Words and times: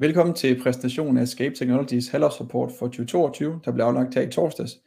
Velkommen 0.00 0.34
til 0.34 0.62
præsentationen 0.62 1.18
af 1.18 1.22
Escape 1.22 1.54
Technologies 1.54 2.08
halvårsrapport 2.08 2.72
for 2.78 2.86
2022, 2.86 3.60
der 3.64 3.72
blev 3.72 3.84
aflagt 3.84 4.14
her 4.14 4.22
i 4.22 4.30
torsdags. 4.30 4.80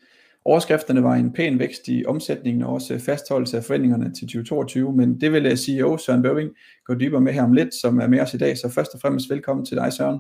Overskrifterne 0.46 1.04
var 1.04 1.14
en 1.14 1.34
pæn 1.34 1.60
vækst 1.60 1.88
i 1.88 2.06
omsætningen 2.06 2.64
og 2.64 2.74
også 2.74 3.00
fastholdelse 3.00 3.58
af 3.58 3.64
forventningerne 3.64 4.14
til 4.14 4.28
2022, 4.28 4.94
men 4.94 5.22
det 5.22 5.32
vil 5.34 5.58
CEO 5.58 5.98
Søren 5.98 6.22
Bøving 6.22 6.50
gå 6.86 6.94
dybere 6.94 7.22
med 7.22 7.34
her 7.34 7.44
om 7.44 7.54
lidt, 7.54 7.74
som 7.74 8.00
er 8.00 8.08
med 8.08 8.20
os 8.20 8.34
i 8.34 8.38
dag. 8.38 8.58
Så 8.58 8.70
først 8.70 8.94
og 8.94 9.00
fremmest 9.00 9.30
velkommen 9.30 9.66
til 9.66 9.78
dig, 9.78 9.94
Søren. 9.94 10.20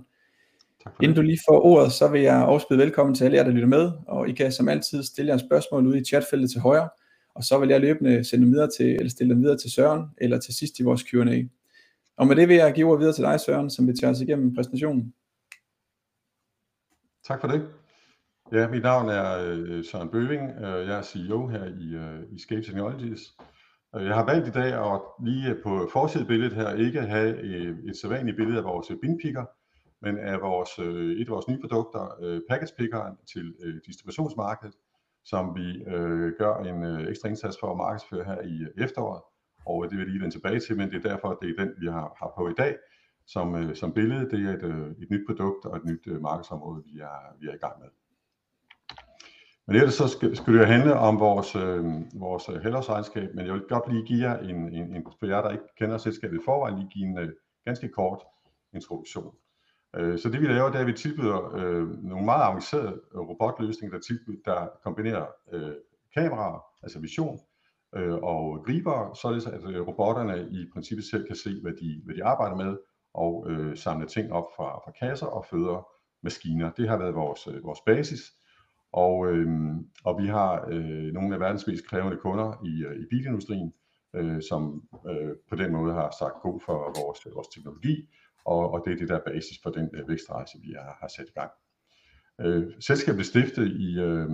Tak. 0.83 0.93
Inden 1.01 1.15
du 1.15 1.21
lige 1.21 1.39
får 1.49 1.65
ordet, 1.65 1.91
så 1.91 2.07
vil 2.07 2.21
jeg 2.21 2.43
også 2.43 2.67
byde 2.69 2.79
velkommen 2.79 3.15
til 3.15 3.25
alle 3.25 3.37
jer, 3.37 3.43
der 3.43 3.51
lytter 3.51 3.67
med, 3.67 3.91
og 4.07 4.29
I 4.29 4.31
kan 4.31 4.51
som 4.51 4.69
altid 4.69 5.03
stille 5.03 5.31
jer 5.31 5.37
spørgsmål 5.37 5.87
ude 5.87 5.99
i 5.99 6.03
chatfeltet 6.03 6.51
til 6.51 6.61
højre, 6.61 6.89
og 7.35 7.43
så 7.43 7.59
vil 7.59 7.69
jeg 7.69 7.81
løbende 7.81 8.23
sende 8.23 8.45
dem 8.45 8.53
videre 8.53 8.69
til, 8.77 8.95
eller 8.95 9.09
stille 9.09 9.33
dem 9.33 9.43
videre 9.43 9.57
til 9.57 9.71
Søren, 9.71 10.03
eller 10.17 10.39
til 10.39 10.53
sidst 10.53 10.79
i 10.79 10.83
vores 10.83 11.01
Q&A. 11.01 11.43
Og 12.17 12.27
med 12.27 12.35
det 12.35 12.47
vil 12.47 12.55
jeg 12.55 12.73
give 12.73 12.87
ordet 12.87 12.99
videre 12.99 13.13
til 13.13 13.23
dig, 13.23 13.39
Søren, 13.39 13.69
som 13.69 13.87
vil 13.87 13.99
tage 13.99 14.11
os 14.11 14.21
igennem 14.21 14.55
præsentationen. 14.55 15.13
Tak 17.23 17.41
for 17.41 17.47
det. 17.47 17.73
Ja, 18.51 18.67
mit 18.67 18.83
navn 18.83 19.09
er 19.09 19.27
øh, 19.45 19.83
Søren 19.85 20.09
Bøving. 20.09 20.49
Øh, 20.49 20.87
jeg 20.87 20.97
er 20.97 21.01
CEO 21.01 21.47
her 21.47 21.65
i 21.65 21.95
øh, 21.95 22.23
i 22.31 22.39
Scape 22.39 22.61
Technologies. 22.61 23.21
Jeg 23.93 24.15
har 24.15 24.25
valgt 24.25 24.47
i 24.47 24.51
dag 24.51 24.93
at 24.93 25.01
lige 25.23 25.55
på 25.63 25.89
forsidebilledet 25.91 26.53
her 26.53 26.75
ikke 26.75 27.01
have 27.01 27.41
et 27.89 27.97
sædvanligt 27.97 28.37
billede 28.37 28.57
af 28.57 28.63
vores 28.63 28.87
binpicker, 29.01 29.45
men 30.01 30.17
af 30.17 30.41
vores 30.41 30.79
et 31.19 31.27
af 31.27 31.33
vores 31.33 31.47
nye 31.47 31.61
produkter, 31.61 32.03
Package 32.49 32.73
Pickeren 32.77 33.15
til 33.33 33.53
distributionsmarkedet, 33.87 34.75
som 35.25 35.55
vi 35.55 35.83
gør 36.37 36.55
en 36.57 37.07
ekstra 37.09 37.29
indsats 37.29 37.57
for 37.59 37.71
at 37.71 37.77
markedsføre 37.77 38.23
her 38.23 38.41
i 38.41 38.83
efteråret. 38.83 39.21
Og 39.65 39.83
øh, 39.83 39.89
det 39.89 39.97
vil 39.97 40.03
jeg 40.03 40.11
lige 40.11 40.21
vende 40.21 40.35
tilbage 40.35 40.59
til, 40.59 40.77
men 40.77 40.91
det 40.91 41.05
er 41.05 41.09
derfor, 41.09 41.37
det 41.41 41.49
er 41.49 41.65
den 41.65 41.73
vi 41.77 41.87
har 41.87 42.15
har 42.19 42.33
på 42.37 42.49
i 42.49 42.53
dag 42.57 42.75
som 43.25 43.55
øh, 43.55 43.75
som 43.75 43.93
billede. 43.93 44.29
Det 44.29 44.49
er 44.49 44.53
et 44.53 44.63
øh, 44.63 44.91
et 44.91 45.09
nyt 45.11 45.25
produkt 45.27 45.65
og 45.65 45.77
et 45.77 45.85
nyt 45.85 46.21
markedsområde, 46.21 46.83
vi 47.39 47.47
er 47.47 47.53
i 47.53 47.57
gang 47.57 47.79
med. 47.79 47.87
Men 49.67 49.75
ellers 49.75 49.93
så 49.93 50.07
skal 50.07 50.53
det 50.53 50.59
jo 50.59 50.65
handle 50.65 50.93
om 50.93 51.19
vores 51.19 51.55
øh, 51.55 51.83
vores 52.19 52.63
helårsregnskab, 52.63 53.35
men 53.35 53.45
jeg 53.45 53.53
vil 53.53 53.61
godt 53.69 53.93
lige 53.93 54.05
give 54.05 54.29
jer 54.29 54.37
en 54.39 54.73
en, 54.73 54.95
en 54.95 55.05
for 55.19 55.25
jer, 55.25 55.41
der 55.41 55.51
ikke 55.51 55.63
kender 55.77 55.97
selskabet 55.97 56.37
i 56.37 56.43
forvejen, 56.45 56.77
lige 56.77 56.89
give 56.89 57.05
en 57.05 57.31
ganske 57.65 57.87
kort 57.87 58.19
introduktion. 58.73 59.35
Så 59.93 60.29
det 60.31 60.41
vi 60.41 60.47
laver, 60.47 60.69
det 60.69 60.75
er, 60.75 60.79
at 60.79 60.87
vi 60.87 60.93
tilbyder 60.93 61.39
nogle 62.01 62.25
meget 62.25 62.43
avancerede 62.43 63.01
robotløsninger, 63.15 63.97
der 63.97 64.01
tilbyder 64.01 64.69
kombinerer 64.83 65.25
kameraer, 66.13 66.65
altså 66.83 66.99
vision 66.99 67.39
øh, 67.95 68.13
og 68.13 68.63
griber, 68.65 69.13
således 69.21 69.45
at 69.45 69.61
øh, 69.69 69.87
robotterne 69.87 70.47
i 70.51 70.65
princippet 70.73 71.05
selv 71.05 71.27
kan 71.27 71.35
se, 71.35 71.59
hvad 71.61 71.73
de 72.15 72.23
arbejder 72.23 72.55
med 72.55 72.77
og 73.13 73.45
øh, 73.49 73.77
samle 73.77 74.07
ting 74.07 74.33
op 74.33 74.45
fra 74.55 74.79
fra 74.85 74.91
kasser 74.91 75.25
og 75.25 75.45
føder 75.45 75.87
maskiner. 76.23 76.71
Det 76.71 76.89
har 76.89 76.97
været 76.97 77.15
vores 77.15 77.47
øh, 77.47 77.63
vores 77.63 77.79
basis, 77.85 78.21
og 78.93 79.27
øh, 79.27 79.47
og 80.03 80.21
vi 80.21 80.27
har 80.27 80.65
øh, 80.69 81.13
nogle 81.13 81.33
af 81.33 81.39
verdens 81.39 81.67
mest 81.67 81.87
krævende 81.87 82.17
kunder 82.17 82.61
i 82.65 82.83
øh, 82.83 82.95
i 82.95 83.05
bilindustrien, 83.09 83.73
øh, 84.15 84.41
som 84.49 84.83
øh, 85.09 85.31
på 85.49 85.55
den 85.55 85.71
måde 85.71 85.93
har 85.93 86.15
sagt 86.19 86.41
god 86.41 86.59
for 86.65 86.77
vores 87.01 87.35
vores 87.35 87.47
teknologi, 87.47 88.09
og 88.45 88.71
og 88.73 88.81
det 88.85 88.93
er 88.93 88.97
det, 88.97 89.09
der 89.09 89.15
er 89.15 89.31
basis 89.31 89.57
for 89.63 89.69
den 89.69 89.89
vækstrejse, 90.07 90.57
vi 90.61 90.75
har 91.01 91.07
sat 91.07 91.25
i 91.29 91.39
gang. 91.39 91.51
Øh, 92.41 92.63
selskabet 92.79 93.15
blev 93.15 93.25
stiftet 93.25 93.63
øh, 93.99 94.29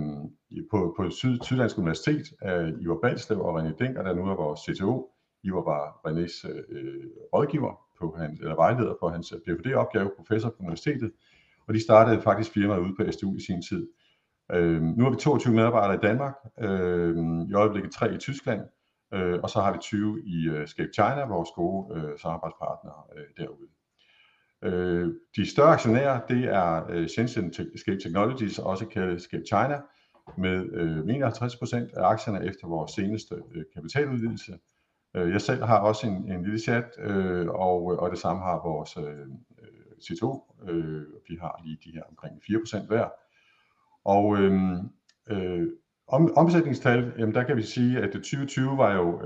på 0.70 1.10
Syddansk 1.42 1.78
Universitet 1.78 2.26
af 2.42 2.72
Ivar 2.80 2.98
Balslev 3.02 3.40
og 3.40 3.60
René 3.60 3.76
Denker, 3.78 4.02
der 4.02 4.14
nu 4.14 4.26
er 4.26 4.34
vores 4.34 4.60
CTO. 4.60 5.10
Ivar 5.42 5.64
var 5.64 6.00
Renés 6.06 6.48
øh, 6.68 7.04
rådgiver 7.34 7.80
på 7.98 8.14
hans 8.18 8.40
eller 8.40 8.54
vejleder 8.54 8.94
på 9.00 9.08
hans 9.08 9.34
PhD 9.46 9.74
opgave, 9.74 10.10
professor 10.16 10.48
på 10.48 10.56
universitetet, 10.60 11.12
og 11.68 11.74
de 11.74 11.82
startede 11.82 12.22
faktisk 12.22 12.52
firmaet 12.52 12.80
ude 12.80 12.94
på 12.98 13.12
SDU 13.12 13.36
i 13.36 13.40
sin 13.40 13.62
tid. 13.62 13.88
Nu 14.96 15.04
har 15.04 15.10
vi 15.10 15.16
22 15.16 15.54
medarbejdere 15.54 15.94
i 15.94 16.06
Danmark, 16.06 16.34
i 17.50 17.54
øjeblikket 17.54 17.92
3 17.92 18.14
i 18.14 18.18
Tyskland, 18.18 18.60
og 19.42 19.50
så 19.50 19.60
har 19.60 19.72
vi 19.72 19.78
20 19.78 20.22
i 20.26 20.48
Escape 20.64 20.90
China, 20.94 21.24
vores 21.24 21.48
gode 21.56 22.18
samarbejdspartnere 22.18 23.02
derude. 23.36 23.68
Øh, 24.62 25.14
De 25.36 25.50
større 25.50 25.68
aktionærer, 25.68 26.20
det 26.26 26.44
er 26.44 26.86
øh, 26.90 27.08
Shenzhen 27.08 27.52
Escape 27.74 27.98
Technologies, 27.98 28.58
også 28.58 28.86
kaldet 28.86 29.16
Escape 29.16 29.44
China, 29.46 29.80
med 30.38 30.72
øh, 30.72 30.98
51% 30.98 32.00
af 32.00 32.10
aktierne 32.10 32.46
efter 32.46 32.68
vores 32.68 32.92
seneste 32.92 33.34
øh, 33.54 33.64
kapitaludvidelse. 33.74 34.58
Jeg 35.14 35.40
selv 35.40 35.62
har 35.62 35.78
også 35.78 36.06
en 36.06 36.32
en 36.32 36.42
lille 36.42 36.58
chat, 36.58 36.84
og 37.48 37.84
og 37.84 38.10
det 38.10 38.18
samme 38.18 38.42
har 38.42 38.62
vores 38.64 38.90
CTO. 40.02 40.54
Vi 41.28 41.36
har 41.40 41.60
lige 41.64 41.78
de 41.84 41.90
her 41.92 42.02
omkring 42.02 42.36
4% 42.36 42.86
hver. 42.86 43.08
Omsætningstal, 46.36 47.12
jamen 47.18 47.34
der 47.34 47.42
kan 47.42 47.56
vi 47.56 47.62
sige, 47.62 47.98
at 47.98 48.10
2020 48.10 48.78
var 48.78 48.94
jo 48.94 49.22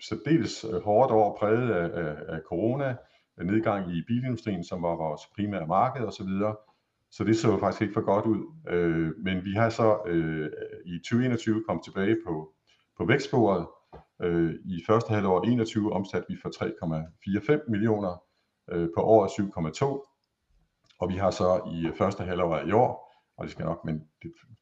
særdeles 0.00 0.64
hårdt 0.84 1.12
år 1.12 1.36
præget 1.40 1.70
af 1.70 2.16
af 2.28 2.40
corona, 2.48 2.96
nedgang 3.44 3.92
i 3.92 4.02
bilindustrien, 4.06 4.64
som 4.64 4.82
var 4.82 4.96
vores 4.96 5.20
primære 5.36 5.66
marked 5.66 6.04
og 6.06 6.12
så 6.12 6.24
videre. 6.24 6.56
Så 7.10 7.24
det 7.24 7.36
så 7.36 7.58
faktisk 7.58 7.82
ikke 7.82 7.94
for 7.94 8.00
godt 8.00 8.24
ud. 8.24 8.40
Øh, 8.68 9.12
men 9.18 9.44
vi 9.44 9.52
har 9.52 9.70
så 9.70 9.98
øh, 10.06 10.50
i 10.86 10.98
2021 10.98 11.64
kommet 11.66 11.84
tilbage 11.84 12.16
på 12.26 12.52
på 12.98 13.04
vækstsporet. 13.06 13.66
Øh, 14.22 14.54
I 14.64 14.82
første 14.86 15.14
halvår 15.14 15.38
2021 15.38 15.92
omsatte 15.92 16.26
vi 16.28 16.36
for 16.42 16.48
3,45 17.58 17.70
millioner 17.70 18.22
på 18.96 19.02
året 19.02 19.28
7,2, 19.28 19.84
og 21.00 21.08
vi 21.08 21.14
har 21.14 21.30
så 21.30 21.60
i 21.72 21.90
første 21.98 22.24
halvår 22.24 22.58
i 22.58 22.72
år, 22.72 23.14
og 23.36 23.44
det 23.44 23.52
skal 23.52 23.64
nok 23.64 23.84
men 23.84 24.02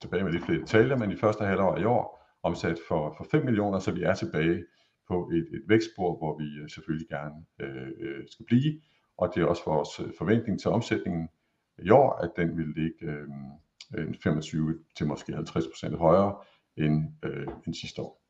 tilbage 0.00 0.24
med 0.24 0.32
lidt 0.32 0.44
flere 0.44 0.60
detaljer, 0.60 0.96
men 0.96 1.10
i 1.10 1.16
første 1.16 1.44
halvår 1.44 1.76
i 1.76 1.84
år 1.84 2.16
omsat 2.42 2.78
for 2.88 3.26
5 3.30 3.44
millioner, 3.44 3.78
så 3.78 3.92
vi 3.92 4.02
er 4.02 4.14
tilbage 4.14 4.64
på 5.08 5.30
et 5.34 5.62
vækstspor, 5.68 6.18
hvor 6.18 6.38
vi 6.38 6.68
selvfølgelig 6.68 7.08
gerne 7.08 7.34
skal 8.30 8.46
blive. 8.46 8.80
Og 9.18 9.32
det 9.34 9.42
er 9.42 9.46
også 9.46 9.62
vores 9.66 10.16
forventning 10.18 10.60
til 10.60 10.70
omsætningen 10.70 11.28
i 11.84 11.90
år, 11.90 12.12
at 12.12 12.30
den 12.36 12.56
vil 12.56 12.66
ligge 12.76 13.06
25% 13.94 14.94
til 14.96 15.06
måske 15.06 15.32
50% 15.32 15.96
højere 15.96 16.34
end 16.76 17.74
sidste 17.74 18.02
år. 18.02 18.22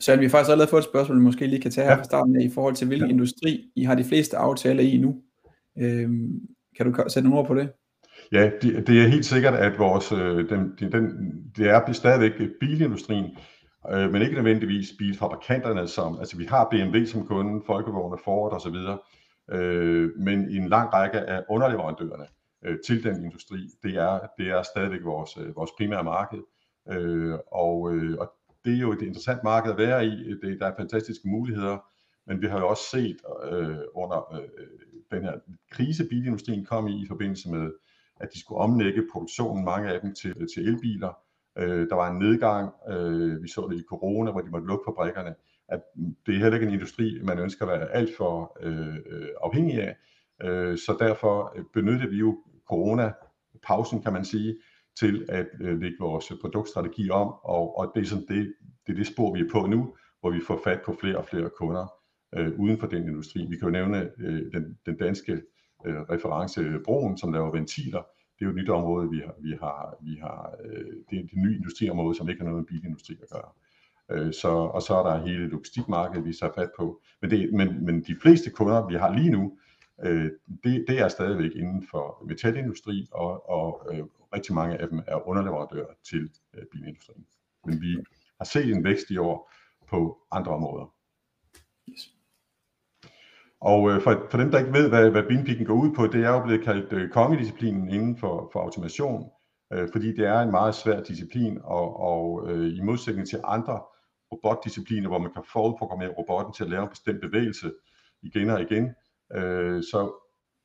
Søren, 0.00 0.20
vi 0.20 0.24
har 0.24 0.30
faktisk 0.30 0.50
allerede 0.50 0.70
fået 0.70 0.80
et 0.80 0.88
spørgsmål, 0.88 1.18
vi 1.18 1.22
måske 1.22 1.46
lige 1.46 1.62
kan 1.62 1.70
tage 1.70 1.88
her 1.88 1.96
fra 1.96 2.04
starten 2.04 2.36
af 2.36 2.44
i 2.44 2.50
forhold 2.50 2.74
til 2.74 2.86
hvilken 2.86 3.10
industri 3.10 3.70
I 3.76 3.84
har 3.84 3.94
de 3.94 4.04
fleste 4.04 4.36
aftaler 4.36 4.82
i 4.82 4.96
nu. 4.96 5.22
Kan 6.76 6.86
du 6.86 7.04
sætte 7.08 7.28
nogle 7.28 7.40
ord 7.40 7.46
på 7.46 7.54
det? 7.54 7.72
Ja, 8.32 8.50
det 8.62 8.88
er 8.88 9.08
helt 9.08 9.24
sikkert, 9.24 9.54
at 9.54 9.78
vores 9.78 10.08
det 11.56 11.66
er 11.66 11.92
stadigvæk 11.92 12.50
bilindustrien, 12.60 13.36
Øh, 13.90 14.12
men 14.12 14.22
ikke 14.22 14.34
nødvendigvis 14.34 14.92
bilfabrikanterne, 14.98 15.80
altså, 15.80 15.94
som 15.94 16.18
altså 16.18 16.36
vi 16.36 16.44
har 16.44 16.68
BMW 16.70 17.04
som 17.04 17.26
kunde, 17.26 17.62
folkevogne, 17.66 18.18
Ford 18.24 18.52
og 18.52 18.60
så 18.60 18.70
videre. 18.70 18.98
Øh, 19.52 20.10
men 20.16 20.38
en 20.38 20.68
lang 20.68 20.92
række 20.92 21.20
af 21.20 21.42
underleverandørerne 21.48 22.26
øh, 22.64 22.78
til 22.86 23.04
den 23.04 23.24
industri, 23.24 23.58
det 23.82 23.96
er 23.96 24.20
det 24.38 24.48
er 24.50 24.62
stadigvæk 24.62 25.04
vores 25.04 25.38
vores 25.54 25.70
primære 25.78 26.04
marked. 26.04 26.38
Og 27.52 27.80
og 28.18 28.32
det 28.64 28.74
er 28.74 28.80
jo 28.80 28.92
et 28.92 29.02
interessant 29.02 29.44
marked 29.44 29.70
at 29.72 29.78
være 29.78 30.06
i. 30.06 30.34
det, 30.42 30.60
Der 30.60 30.66
er 30.66 30.76
fantastiske 30.78 31.28
muligheder, 31.28 31.78
men 32.26 32.42
vi 32.42 32.46
har 32.46 32.58
jo 32.58 32.68
også 32.68 32.82
set 32.90 33.16
under 33.94 34.40
den 35.10 35.22
her 35.22 35.32
krise, 35.70 36.08
bilindustrien 36.08 36.64
kom 36.64 36.88
i 36.88 37.02
i 37.02 37.06
forbindelse 37.08 37.50
med, 37.50 37.72
at 38.20 38.28
de 38.34 38.40
skulle 38.40 38.58
omlægge 38.58 39.02
produktionen, 39.12 39.64
mange 39.64 39.88
af 39.88 40.00
dem 40.00 40.14
til, 40.14 40.34
til 40.54 40.68
elbiler. 40.68 41.18
Øh, 41.58 41.88
Der 41.88 41.94
var 41.94 42.10
en 42.10 42.18
nedgang. 42.18 42.70
øh, 42.90 43.42
Vi 43.42 43.48
så 43.48 43.68
det 43.70 43.76
i 43.78 43.84
corona, 43.88 44.30
hvor 44.30 44.40
de 44.40 44.50
måtte 44.50 44.66
lukke 44.66 44.84
fabrikkerne, 44.88 45.34
at 45.68 45.80
det 46.26 46.34
er 46.34 46.38
heller 46.38 46.54
ikke 46.54 46.66
en 46.66 46.72
industri, 46.72 47.20
man 47.24 47.38
ønsker 47.38 47.66
at 47.66 47.80
være 47.80 47.90
alt 47.92 48.10
for 48.16 48.58
øh, 48.60 48.96
afhængig 49.42 49.82
af. 49.82 49.96
Øh, 50.42 50.78
Så 50.78 50.96
derfor 51.00 51.52
øh, 51.56 51.64
benyttede 51.74 52.10
vi 52.10 52.16
jo 52.16 52.38
corona-pausen, 52.70 54.02
kan 54.02 54.12
man 54.12 54.24
sige, 54.24 54.56
til 55.00 55.26
at 55.28 55.46
øh, 55.60 55.80
lægge 55.80 55.96
vores 56.00 56.32
produktstrategi 56.40 57.10
om, 57.10 57.28
og 57.44 57.78
og 57.78 57.92
det 57.94 58.00
er 58.02 58.06
sådan 58.06 58.26
det 58.86 58.92
er 58.92 58.94
det 58.94 59.06
spor, 59.06 59.34
vi 59.34 59.40
er 59.40 59.48
på 59.52 59.66
nu, 59.66 59.94
hvor 60.20 60.30
vi 60.30 60.40
får 60.46 60.60
fat 60.64 60.80
på 60.84 60.96
flere 61.00 61.16
og 61.16 61.24
flere 61.24 61.50
kunder 61.58 61.86
øh, 62.36 62.60
uden 62.60 62.78
for 62.78 62.86
den 62.86 63.02
industri. 63.08 63.46
Vi 63.50 63.56
kan 63.56 63.68
jo 63.68 63.72
nævne 63.72 64.10
den 64.86 64.96
danske 64.98 65.42
reference 65.86 66.78
Broen, 66.84 67.18
som 67.18 67.32
laver 67.32 67.50
ventiler. 67.52 68.02
Det 68.38 68.44
er 68.44 68.46
jo 68.46 68.50
et 68.50 68.56
nyt 68.56 68.68
område, 68.68 69.10
vi 69.10 69.18
har. 69.60 69.96
vi 70.00 70.14
har 70.20 70.54
øh, 70.64 70.92
Det 71.10 71.18
er 71.18 71.24
et 71.24 71.30
nyt 71.34 71.56
industriområde, 71.56 72.14
som 72.14 72.28
ikke 72.28 72.40
har 72.40 72.50
noget 72.50 72.60
med 72.60 72.66
bilindustri 72.66 73.16
at 73.22 73.28
gøre. 73.30 73.50
Øh, 74.10 74.32
og 74.74 74.82
så 74.82 74.94
er 74.94 75.10
der 75.10 75.26
hele 75.26 75.48
logistikmarkedet, 75.48 76.26
vi 76.26 76.32
tager 76.32 76.52
fat 76.52 76.70
på. 76.76 77.02
Men 77.20 77.30
det, 77.30 77.52
men, 77.52 77.84
men 77.84 78.02
de 78.02 78.16
fleste 78.22 78.50
kunder, 78.50 78.86
vi 78.86 78.94
har 78.94 79.14
lige 79.14 79.30
nu, 79.30 79.58
øh, 80.04 80.30
det 80.64 80.84
det 80.88 81.00
er 81.00 81.08
stadigvæk 81.08 81.50
inden 81.54 81.86
for 81.90 82.24
metalindustri, 82.28 83.08
og 83.12 83.92
rigtig 84.34 84.54
mange 84.54 84.76
af 84.76 84.88
dem 84.88 85.02
er 85.06 85.28
underleverandører 85.28 85.94
til 86.04 86.30
bilindustrien. 86.72 87.26
Men 87.66 87.80
vi 87.80 87.96
har 88.38 88.44
set 88.44 88.72
en 88.74 88.84
vækst 88.84 89.10
i 89.10 89.16
år 89.16 89.52
på 89.88 90.18
andre 90.30 90.52
områder. 90.52 90.92
Og 93.72 93.90
øh, 93.90 94.02
for, 94.02 94.26
for 94.30 94.38
dem, 94.38 94.50
der 94.50 94.58
ikke 94.58 94.72
ved, 94.72 94.88
hvad, 94.88 95.10
hvad 95.10 95.22
beanpicking 95.22 95.66
går 95.66 95.74
ud 95.74 95.94
på, 95.94 96.06
det 96.06 96.24
er 96.24 96.28
jo 96.28 96.42
blevet 96.44 96.64
kaldt 96.64 96.92
øh, 96.92 97.10
kongedisciplinen 97.10 97.88
inden 97.88 98.16
for, 98.16 98.50
for 98.52 98.60
automation, 98.60 99.30
øh, 99.72 99.88
fordi 99.92 100.08
det 100.16 100.26
er 100.26 100.40
en 100.40 100.50
meget 100.50 100.74
svær 100.74 101.02
disciplin, 101.02 101.58
og, 101.64 102.00
og 102.00 102.50
øh, 102.50 102.78
i 102.78 102.80
modsætning 102.80 103.28
til 103.28 103.40
andre 103.44 103.80
robotdiscipliner, 104.32 105.08
hvor 105.08 105.18
man 105.18 105.32
kan 105.32 105.42
forudprogrammere 105.52 106.14
robotten 106.18 106.54
til 106.54 106.64
at 106.64 106.70
lave 106.70 106.82
en 106.82 106.88
bestemt 106.88 107.20
bevægelse 107.20 107.72
igen 108.22 108.50
og 108.50 108.62
igen, 108.62 108.94
øh, 109.34 109.82
så 109.82 110.00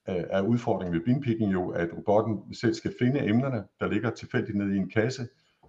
øh, 0.09 0.23
er 0.29 0.41
udfordringen 0.41 0.93
ved 0.93 1.05
beanpicking 1.05 1.53
jo, 1.53 1.69
at 1.69 1.89
robotten 1.97 2.53
selv 2.53 2.73
skal 2.73 2.93
finde 2.99 3.25
emnerne, 3.29 3.63
der 3.79 3.87
ligger 3.87 4.09
tilfældigt 4.09 4.57
nede 4.57 4.75
i 4.75 4.77
en 4.77 4.89
kasse, 4.89 5.27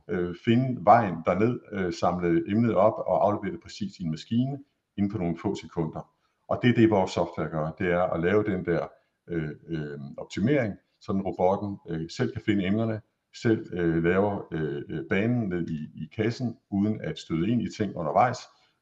øh, 0.08 0.34
finde 0.44 0.84
vejen 0.84 1.14
derned, 1.26 1.60
øh, 1.72 1.92
samle 1.92 2.42
emnet 2.48 2.74
op 2.74 2.94
og 3.06 3.26
aflevere 3.26 3.52
det 3.52 3.62
præcis 3.62 3.98
i 3.98 4.02
en 4.02 4.10
maskine 4.10 4.58
inden 4.96 5.12
for 5.12 5.18
nogle 5.18 5.36
få 5.42 5.54
sekunder. 5.54 6.08
Og 6.48 6.58
det 6.62 6.70
er 6.70 6.74
det, 6.74 6.90
vores 6.90 7.10
software 7.10 7.48
gør, 7.48 7.70
det 7.70 7.92
er 7.92 8.02
at 8.02 8.20
lave 8.20 8.44
den 8.44 8.64
der 8.64 8.86
øh, 9.28 9.50
øh, 9.68 10.00
optimering, 10.18 10.74
så 11.00 11.12
den 11.12 11.22
robotten 11.22 11.78
øh, 11.88 12.10
selv 12.10 12.32
kan 12.32 12.42
finde 12.46 12.66
emnerne, 12.66 13.00
selv 13.42 13.72
øh, 13.72 14.04
laver 14.04 14.46
øh, 14.52 14.82
øh, 14.88 15.04
banen 15.10 15.48
ned 15.48 15.68
i, 15.68 16.02
i 16.02 16.08
kassen, 16.16 16.58
uden 16.70 17.00
at 17.00 17.18
støde 17.18 17.48
ind 17.48 17.62
i 17.62 17.76
ting 17.76 17.96
undervejs, 17.96 18.38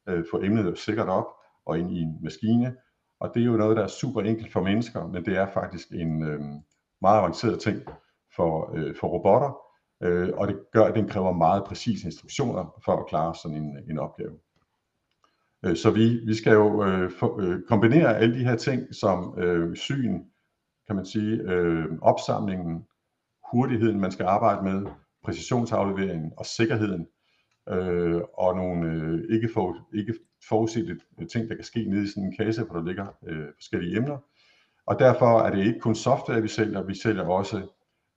øh, 0.09 0.23
få 0.31 0.41
emnet 0.43 0.79
sikkert 0.79 1.09
op 1.09 1.27
og 1.65 1.79
ind 1.79 1.91
i 1.91 2.01
en 2.01 2.17
maskine. 2.21 2.75
Og 3.19 3.31
det 3.33 3.41
er 3.41 3.45
jo 3.45 3.57
noget, 3.57 3.77
der 3.77 3.83
er 3.83 3.87
super 3.87 4.21
enkelt 4.21 4.51
for 4.51 4.61
mennesker, 4.61 5.07
men 5.07 5.25
det 5.25 5.37
er 5.37 5.47
faktisk 5.53 5.91
en 5.91 6.23
øh, 6.23 6.41
meget 7.01 7.19
avanceret 7.19 7.59
ting 7.59 7.81
for, 8.35 8.75
øh, 8.75 8.95
for 8.95 9.07
robotter, 9.07 9.57
øh, 10.03 10.29
og 10.33 10.47
det 10.47 10.59
gør, 10.73 10.83
at 10.83 10.95
den 10.95 11.07
kræver 11.07 11.31
meget 11.31 11.63
præcise 11.63 12.05
instruktioner 12.05 12.81
for 12.85 12.97
at 12.97 13.07
klare 13.07 13.35
sådan 13.35 13.57
en, 13.57 13.77
en 13.89 13.99
opgave. 13.99 14.37
Øh, 15.65 15.75
så 15.75 15.91
vi, 15.91 16.19
vi 16.25 16.33
skal 16.33 16.53
jo 16.53 16.85
øh, 16.85 17.11
for, 17.11 17.39
øh, 17.41 17.61
kombinere 17.67 18.17
alle 18.17 18.39
de 18.39 18.43
her 18.43 18.55
ting 18.55 18.95
som 18.95 19.39
øh, 19.39 19.75
syn, 19.75 20.19
kan 20.87 20.95
man 20.95 21.05
sige, 21.05 21.41
øh, 21.41 21.85
opsamlingen, 22.01 22.85
hurtigheden, 23.51 23.99
man 23.99 24.11
skal 24.11 24.25
arbejde 24.25 24.63
med, 24.63 24.91
præcisionsafleveringen 25.23 26.31
og 26.37 26.45
sikkerheden, 26.45 27.07
øh, 27.69 28.21
og 28.33 28.55
nogle 28.55 28.91
øh, 28.91 29.35
ikke, 29.35 29.49
for, 29.53 29.77
ikke 29.93 30.13
forudsete 30.49 30.99
ting, 31.31 31.49
der 31.49 31.55
kan 31.55 31.63
ske 31.63 31.89
nede 31.89 32.03
i 32.03 32.07
sådan 32.07 32.23
en 32.23 32.35
kasse, 32.39 32.63
hvor 32.63 32.75
der 32.75 32.85
ligger 32.85 33.07
øh, 33.27 33.47
forskellige 33.55 33.97
emner. 33.97 34.17
Og 34.85 34.99
derfor 34.99 35.39
er 35.39 35.55
det 35.55 35.65
ikke 35.65 35.79
kun 35.79 35.95
software, 35.95 36.41
vi 36.41 36.47
sælger, 36.47 36.83
vi 36.83 36.95
sælger 36.95 37.23
også, 37.23 37.67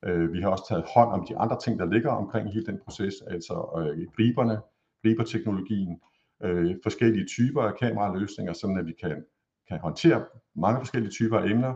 øh, 0.05 0.33
vi 0.33 0.41
har 0.41 0.49
også 0.49 0.65
taget 0.69 0.85
hånd 0.95 1.13
om 1.13 1.27
de 1.29 1.37
andre 1.37 1.59
ting, 1.65 1.79
der 1.79 1.93
ligger 1.93 2.11
omkring 2.11 2.53
hele 2.53 2.67
den 2.67 2.81
proces, 2.85 3.15
altså 3.27 3.55
øh, 3.79 4.07
griberne, 4.17 4.61
griberteknologien, 5.03 6.01
øh, 6.43 6.77
forskellige 6.83 7.27
typer 7.27 7.63
af 7.63 7.77
kameraløsninger, 7.77 8.53
sådan 8.53 8.79
at 8.79 8.87
vi 8.87 8.93
kan, 9.01 9.25
kan 9.69 9.79
håndtere 9.79 10.25
mange 10.57 10.81
forskellige 10.81 11.11
typer 11.11 11.39
af 11.39 11.51
emner, 11.51 11.75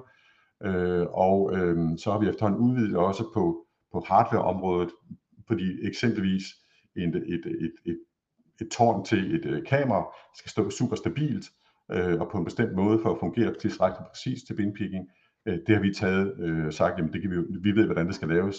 Øh, 0.65 1.07
og 1.11 1.57
øh, 1.57 1.99
så 1.99 2.13
har 2.13 2.19
vi 2.19 2.29
efterhånden 2.29 2.61
udvidet 2.61 2.97
også 2.97 3.25
på, 3.35 3.67
på 3.93 4.05
hardwareområdet, 4.09 4.91
fordi 5.47 5.87
eksempelvis 5.87 6.43
et, 6.97 7.17
et, 7.17 7.47
et, 7.47 7.73
et, 7.87 7.99
et 8.61 8.69
tårn 8.71 9.05
til 9.05 9.35
et 9.35 9.45
øh, 9.45 9.65
kamera 9.67 10.07
skal 10.37 10.51
stå 10.51 10.71
super 10.71 10.97
stabilt 10.97 11.47
øh, 11.93 12.21
og 12.21 12.29
på 12.33 12.39
en 12.39 12.45
bestemt 12.45 12.75
måde 12.75 13.01
for 13.03 13.11
at 13.11 13.21
fungere 13.21 13.55
tilstrækkeligt 13.55 14.09
præcis 14.09 14.43
til 14.43 14.55
binpicking. 14.55 15.09
Øh, 15.47 15.59
det 15.67 15.75
har 15.77 15.83
vi 15.83 15.95
taget 15.95 16.35
øh, 16.39 16.59
og 16.59 16.67
øh, 16.67 16.73
sagt, 16.73 16.99
jamen 16.99 17.13
det 17.13 17.23
kan 17.23 17.31
vi, 17.31 17.37
vi 17.61 17.73
ved, 17.73 17.85
hvordan 17.85 18.07
det 18.07 18.15
skal 18.15 18.29
laves. 18.29 18.57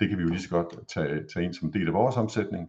Det 0.00 0.08
kan 0.08 0.18
vi 0.18 0.22
jo 0.22 0.28
lige 0.28 0.42
så 0.42 0.50
godt 0.50 0.88
tage, 0.88 1.26
tage 1.34 1.44
ind 1.44 1.54
som 1.54 1.68
en 1.68 1.74
del 1.74 1.86
af 1.86 1.94
vores 1.94 2.16
omsætning. 2.16 2.68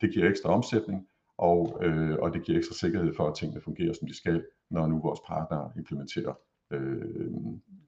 Det 0.00 0.12
giver 0.12 0.28
ekstra 0.28 0.50
omsætning, 0.50 1.06
og, 1.38 1.78
øh, 1.82 2.18
og 2.18 2.34
det 2.34 2.42
giver 2.42 2.58
ekstra 2.58 2.74
sikkerhed 2.74 3.14
for, 3.14 3.28
at 3.28 3.34
tingene 3.34 3.60
fungerer, 3.60 3.92
som 3.92 4.08
de 4.08 4.16
skal, 4.16 4.44
når 4.70 4.86
nu 4.86 5.00
vores 5.00 5.20
partner 5.26 5.70
implementerer 5.76 6.34
øh, 6.70 7.02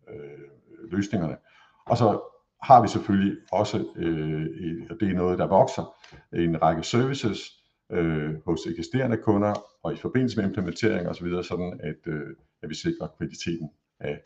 øh, 0.08 0.90
løsningerne. 0.90 1.36
Og 1.84 1.96
så 1.96 2.20
har 2.62 2.82
vi 2.82 2.88
selvfølgelig 2.88 3.36
også, 3.52 3.78
øh, 3.96 4.86
og 4.90 4.96
det 5.00 5.08
er 5.10 5.14
noget, 5.14 5.38
der 5.38 5.46
vokser, 5.46 5.94
en 6.32 6.62
række 6.62 6.82
services 6.82 7.64
øh, 7.90 8.34
hos 8.46 8.66
eksisterende 8.66 9.16
kunder 9.16 9.54
og 9.82 9.92
i 9.92 9.96
forbindelse 9.96 10.36
med 10.36 10.48
implementering 10.48 11.08
osv., 11.08 11.30
så 11.30 11.42
sådan 11.42 11.80
at, 11.82 12.06
øh, 12.06 12.36
at 12.62 12.68
vi 12.68 12.74
sikrer 12.74 13.08
kvaliteten 13.18 13.70
af, 14.00 14.22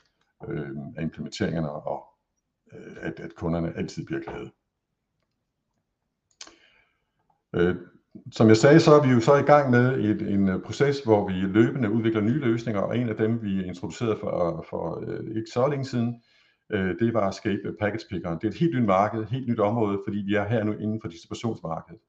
øh, 0.48 0.76
af 0.96 1.02
implementeringerne 1.02 1.70
og 1.70 2.04
øh, 2.72 2.96
at, 3.00 3.20
at 3.20 3.34
kunderne 3.34 3.76
altid 3.76 4.06
bliver 4.06 4.20
glade. 4.20 4.50
Øh, 7.54 7.76
som 8.32 8.48
jeg 8.48 8.56
sagde, 8.56 8.80
så 8.80 8.90
er 8.94 9.06
vi 9.06 9.12
jo 9.12 9.20
så 9.20 9.34
i 9.34 9.42
gang 9.42 9.70
med 9.70 10.04
et, 10.04 10.22
en 10.22 10.48
øh, 10.48 10.62
proces, 10.62 11.00
hvor 11.00 11.28
vi 11.28 11.32
løbende 11.32 11.90
udvikler 11.90 12.20
nye 12.20 12.38
løsninger, 12.38 12.80
og 12.80 12.98
en 12.98 13.08
af 13.08 13.16
dem, 13.16 13.42
vi 13.42 13.64
introducerede 13.64 14.16
for, 14.20 14.66
for 14.70 15.04
øh, 15.06 15.36
ikke 15.36 15.50
så 15.54 15.68
længe 15.68 15.84
siden, 15.84 16.22
øh, 16.72 16.94
det 17.00 17.14
var 17.14 17.28
Escape 17.28 17.76
Package 17.80 18.06
Picker. 18.10 18.38
Det 18.38 18.44
er 18.44 18.48
et 18.48 18.58
helt 18.58 18.74
nyt 18.80 18.86
marked, 18.86 19.20
et 19.20 19.30
helt 19.30 19.48
nyt 19.48 19.60
område, 19.60 19.98
fordi 20.06 20.18
vi 20.18 20.34
er 20.34 20.44
her 20.44 20.64
nu 20.64 20.72
inden 20.72 21.00
for 21.00 21.08
distributionsmarkedet. 21.08 22.00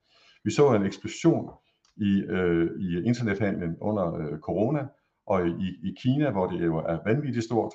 Vi 0.43 0.51
så 0.51 0.73
en 0.73 0.85
eksplosion 0.85 1.49
i, 1.97 2.23
øh, 2.29 2.69
i 2.79 3.03
internethandlen 3.05 3.77
under 3.81 4.15
øh, 4.15 4.39
corona, 4.39 4.87
og 5.27 5.47
i, 5.47 5.67
i 5.83 5.95
Kina, 5.97 6.31
hvor 6.31 6.47
det 6.47 6.65
jo 6.65 6.77
er 6.77 6.97
vanvittigt 7.05 7.45
stort, 7.45 7.73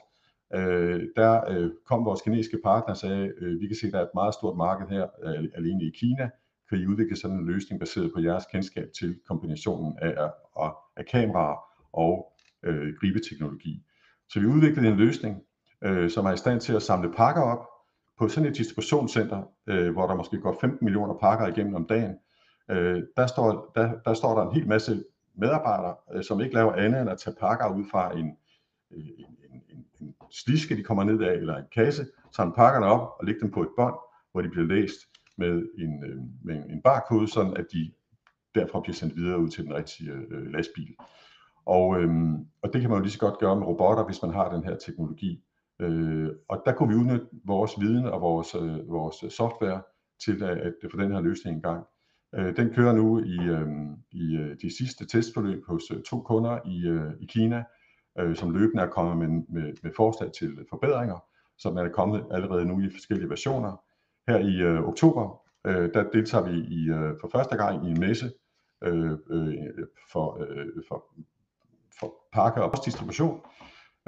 øh, 0.54 1.02
der 1.16 1.50
øh, 1.50 1.70
kom 1.86 2.04
vores 2.04 2.22
kinesiske 2.22 2.58
partner 2.64 2.90
og 2.90 2.96
sagde, 2.96 3.32
øh, 3.38 3.60
vi 3.60 3.66
kan 3.66 3.76
se, 3.76 3.86
at 3.86 3.92
der 3.92 3.98
er 3.98 4.04
et 4.04 4.14
meget 4.14 4.34
stort 4.34 4.56
marked 4.56 4.86
her 4.88 5.06
øh, 5.24 5.44
alene 5.54 5.84
i 5.84 5.90
Kina, 5.90 6.30
kan 6.68 6.78
I 6.78 6.86
udvikle 6.86 7.16
sådan 7.16 7.36
en 7.36 7.46
løsning 7.46 7.80
baseret 7.80 8.12
på 8.14 8.20
jeres 8.20 8.44
kendskab 8.52 8.88
til 8.98 9.20
kombinationen 9.28 9.98
af, 9.98 10.30
af, 10.56 10.70
af 10.96 11.06
kameraer 11.06 11.56
og 11.92 12.32
øh, 12.62 12.94
gribeteknologi. 13.00 13.82
Så 14.28 14.40
vi 14.40 14.46
udviklede 14.46 14.88
en 14.88 14.96
løsning, 14.96 15.42
øh, 15.84 16.10
som 16.10 16.26
er 16.26 16.32
i 16.32 16.36
stand 16.36 16.60
til 16.60 16.72
at 16.72 16.82
samle 16.82 17.12
pakker 17.12 17.42
op 17.42 17.66
på 18.18 18.28
sådan 18.28 18.50
et 18.50 18.56
distributionscenter, 18.56 19.42
øh, 19.66 19.92
hvor 19.92 20.06
der 20.06 20.14
måske 20.14 20.38
går 20.38 20.58
15 20.60 20.84
millioner 20.84 21.14
pakker 21.14 21.46
igennem 21.46 21.74
om 21.74 21.86
dagen. 21.86 22.16
Øh, 22.70 23.02
der, 23.16 23.26
står, 23.26 23.72
der, 23.74 23.92
der 24.04 24.14
står 24.14 24.38
der 24.38 24.48
en 24.48 24.54
hel 24.54 24.68
masse 24.68 25.04
medarbejdere, 25.34 25.94
øh, 26.14 26.24
som 26.24 26.40
ikke 26.40 26.54
laver 26.54 26.72
andet 26.72 27.00
end 27.00 27.10
at 27.10 27.18
tage 27.18 27.36
pakker 27.40 27.74
ud 27.74 27.84
fra 27.90 28.18
en, 28.18 28.36
øh, 28.90 29.04
en, 29.18 29.36
en, 29.50 29.62
en, 29.70 29.86
en 30.00 30.14
sliske, 30.30 30.76
de 30.76 30.82
kommer 30.82 31.04
ned 31.04 31.20
af, 31.20 31.32
eller 31.32 31.56
en 31.56 31.66
kasse, 31.74 32.06
samle 32.36 32.54
pakkerne 32.54 32.86
op 32.86 33.16
og 33.18 33.26
lægge 33.26 33.40
dem 33.40 33.50
på 33.50 33.62
et 33.62 33.68
bånd, 33.76 33.94
hvor 34.32 34.40
de 34.40 34.48
bliver 34.48 34.66
læst 34.66 34.98
med 35.38 35.68
en, 35.78 36.04
øh, 36.04 36.20
med 36.44 36.64
en 36.70 36.82
barkode, 36.82 37.28
sådan 37.28 37.56
at 37.56 37.66
de 37.72 37.92
derfra 38.54 38.80
bliver 38.80 38.94
sendt 38.94 39.16
videre 39.16 39.38
ud 39.38 39.48
til 39.48 39.64
den 39.64 39.74
rigtige 39.74 40.12
øh, 40.12 40.52
lastbil. 40.52 40.94
Og, 41.66 42.00
øh, 42.00 42.10
og 42.62 42.72
det 42.72 42.80
kan 42.80 42.90
man 42.90 42.98
jo 42.98 43.02
lige 43.02 43.12
så 43.12 43.18
godt 43.18 43.38
gøre 43.38 43.56
med 43.56 43.66
robotter, 43.66 44.04
hvis 44.04 44.22
man 44.22 44.32
har 44.32 44.54
den 44.54 44.64
her 44.64 44.76
teknologi. 44.76 45.44
Øh, 45.80 46.28
og 46.48 46.62
der 46.66 46.72
kunne 46.72 46.88
vi 46.88 46.94
udnytte 46.94 47.26
vores 47.44 47.80
viden 47.80 48.06
og 48.06 48.20
vores, 48.20 48.54
øh, 48.54 48.90
vores 48.90 49.32
software 49.32 49.82
til 50.24 50.44
at, 50.44 50.58
at 50.58 50.74
få 50.90 50.96
den 50.96 51.12
her 51.12 51.20
løsning 51.20 51.58
i 51.58 51.60
gang. 51.60 51.84
Øh, 52.34 52.56
den 52.56 52.74
kører 52.74 52.92
nu 52.92 53.18
i, 53.18 53.38
øh, 53.38 53.68
i 54.12 54.36
øh, 54.36 54.56
de 54.62 54.76
sidste 54.78 55.06
testforløb 55.06 55.64
hos 55.66 55.82
øh, 55.90 56.02
to 56.02 56.20
kunder 56.20 56.58
i, 56.66 56.86
øh, 56.86 57.12
i 57.20 57.26
Kina, 57.26 57.64
øh, 58.18 58.36
som 58.36 58.54
løbende 58.54 58.82
er 58.82 58.86
kommet 58.86 59.16
med, 59.18 59.42
med, 59.48 59.72
med 59.82 59.92
forslag 59.96 60.32
til 60.32 60.58
forbedringer, 60.70 61.24
som 61.58 61.76
er 61.76 61.88
kommet 61.88 62.26
allerede 62.30 62.64
nu 62.64 62.80
i 62.80 62.90
forskellige 62.90 63.30
versioner. 63.30 63.82
Her 64.28 64.38
i 64.38 64.56
øh, 64.62 64.88
oktober, 64.88 65.42
øh, 65.66 65.94
der 65.94 66.10
deltager 66.10 66.44
vi 66.44 66.56
i, 66.60 66.88
øh, 66.88 67.14
for 67.20 67.28
første 67.32 67.56
gang 67.56 67.86
i 67.86 67.90
en 67.90 68.00
messe 68.00 68.32
øh, 68.84 69.12
øh, 69.30 69.54
for, 70.12 70.42
øh, 70.42 70.66
for, 70.88 71.04
for 72.00 72.14
pakker 72.32 72.60
og 72.62 72.70
postdistribution, 72.70 73.40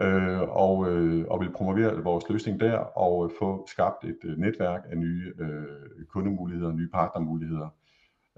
øh, 0.00 0.40
og, 0.40 0.90
øh, 0.90 1.24
og 1.30 1.40
vil 1.40 1.52
promovere 1.52 2.02
vores 2.02 2.28
løsning 2.28 2.60
der 2.60 2.76
og 2.76 3.24
øh, 3.24 3.30
få 3.38 3.66
skabt 3.68 4.04
et 4.04 4.18
øh, 4.24 4.38
netværk 4.38 4.82
af 4.90 4.98
nye 4.98 5.32
øh, 5.38 6.06
kundemuligheder, 6.08 6.72
nye 6.72 6.88
partnermuligheder, 6.92 7.68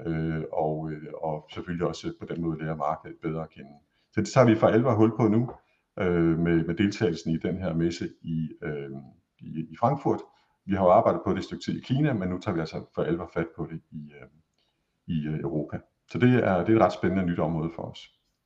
øh, 0.06 0.42
og, 0.52 0.90
øh, 0.90 1.12
og 1.22 1.48
selvfølgelig 1.52 1.86
også 1.86 2.12
på 2.20 2.26
den 2.26 2.42
måde 2.42 2.64
lære 2.64 2.76
markedet 2.76 3.16
bedre 3.22 3.42
at 3.42 3.50
kende. 3.50 3.70
Så 4.12 4.20
det 4.20 4.28
tager 4.28 4.46
vi 4.46 4.54
for 4.54 4.66
alvor 4.66 4.94
hul 4.94 5.16
på 5.16 5.28
nu 5.28 5.50
øh, 5.98 6.38
med, 6.38 6.64
med 6.64 6.74
deltagelsen 6.74 7.32
i 7.32 7.36
den 7.36 7.56
her 7.56 7.74
messe 7.74 8.08
i, 8.22 8.50
øh, 8.62 8.90
i, 9.38 9.66
i 9.70 9.76
Frankfurt, 9.80 10.20
vi 10.66 10.74
har 10.74 10.84
jo 10.84 10.90
arbejdet 10.90 11.20
på 11.24 11.30
det 11.30 11.38
et 11.38 11.44
stykke 11.44 11.64
tid 11.64 11.78
i 11.78 11.80
Kina, 11.80 12.12
men 12.12 12.28
nu 12.28 12.38
tager 12.38 12.54
vi 12.54 12.60
altså 12.60 12.84
for 12.94 13.02
alvor 13.02 13.30
fat 13.34 13.46
på 13.56 13.68
det 13.70 13.80
i, 13.90 14.12
øh, 14.20 14.28
i 15.16 15.26
øh, 15.26 15.40
Europa. 15.40 15.78
Så 16.10 16.18
det 16.18 16.34
er, 16.34 16.64
det 16.64 16.72
er 16.72 16.76
et 16.76 16.82
ret 16.82 16.92
spændende 16.92 17.26
nyt 17.26 17.38
område 17.38 17.70
for 17.76 17.82
os. 17.82 17.98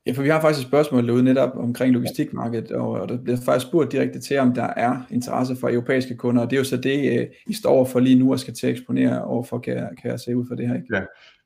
Ja, 0.07 0.13
for 0.13 0.23
vi 0.23 0.29
har 0.29 0.41
faktisk 0.41 0.65
et 0.65 0.69
spørgsmål 0.69 1.07
derude 1.07 1.23
netop 1.23 1.51
omkring 1.57 1.93
logistikmarkedet, 1.93 2.73
og 2.73 3.09
der 3.09 3.23
bliver 3.23 3.39
faktisk 3.45 3.67
spurgt 3.67 3.93
direkte 3.93 4.21
til, 4.21 4.39
om 4.39 4.55
der 4.55 4.69
er 4.77 5.03
interesse 5.11 5.57
for 5.57 5.69
europæiske 5.69 6.17
kunder, 6.17 6.43
og 6.43 6.51
det 6.51 6.57
er 6.57 6.61
jo 6.61 6.65
så 6.65 6.77
det, 6.77 7.21
øh, 7.21 7.27
I 7.47 7.53
står 7.53 7.85
for 7.85 8.01
lige 8.01 8.19
nu 8.19 8.33
og 8.33 8.39
skal 8.39 8.55
til 8.55 8.67
at 8.67 8.73
eksponere 8.73 9.25
overfor, 9.25 9.59
kan 9.59 9.77
jeg, 9.77 9.91
kan 10.03 10.11
jeg 10.11 10.21
se 10.21 10.37
ud 10.37 10.45
for 10.49 10.55
det 10.55 10.69
her, 10.69 10.75
ikke? 10.75 10.89
Ja, 10.95 11.03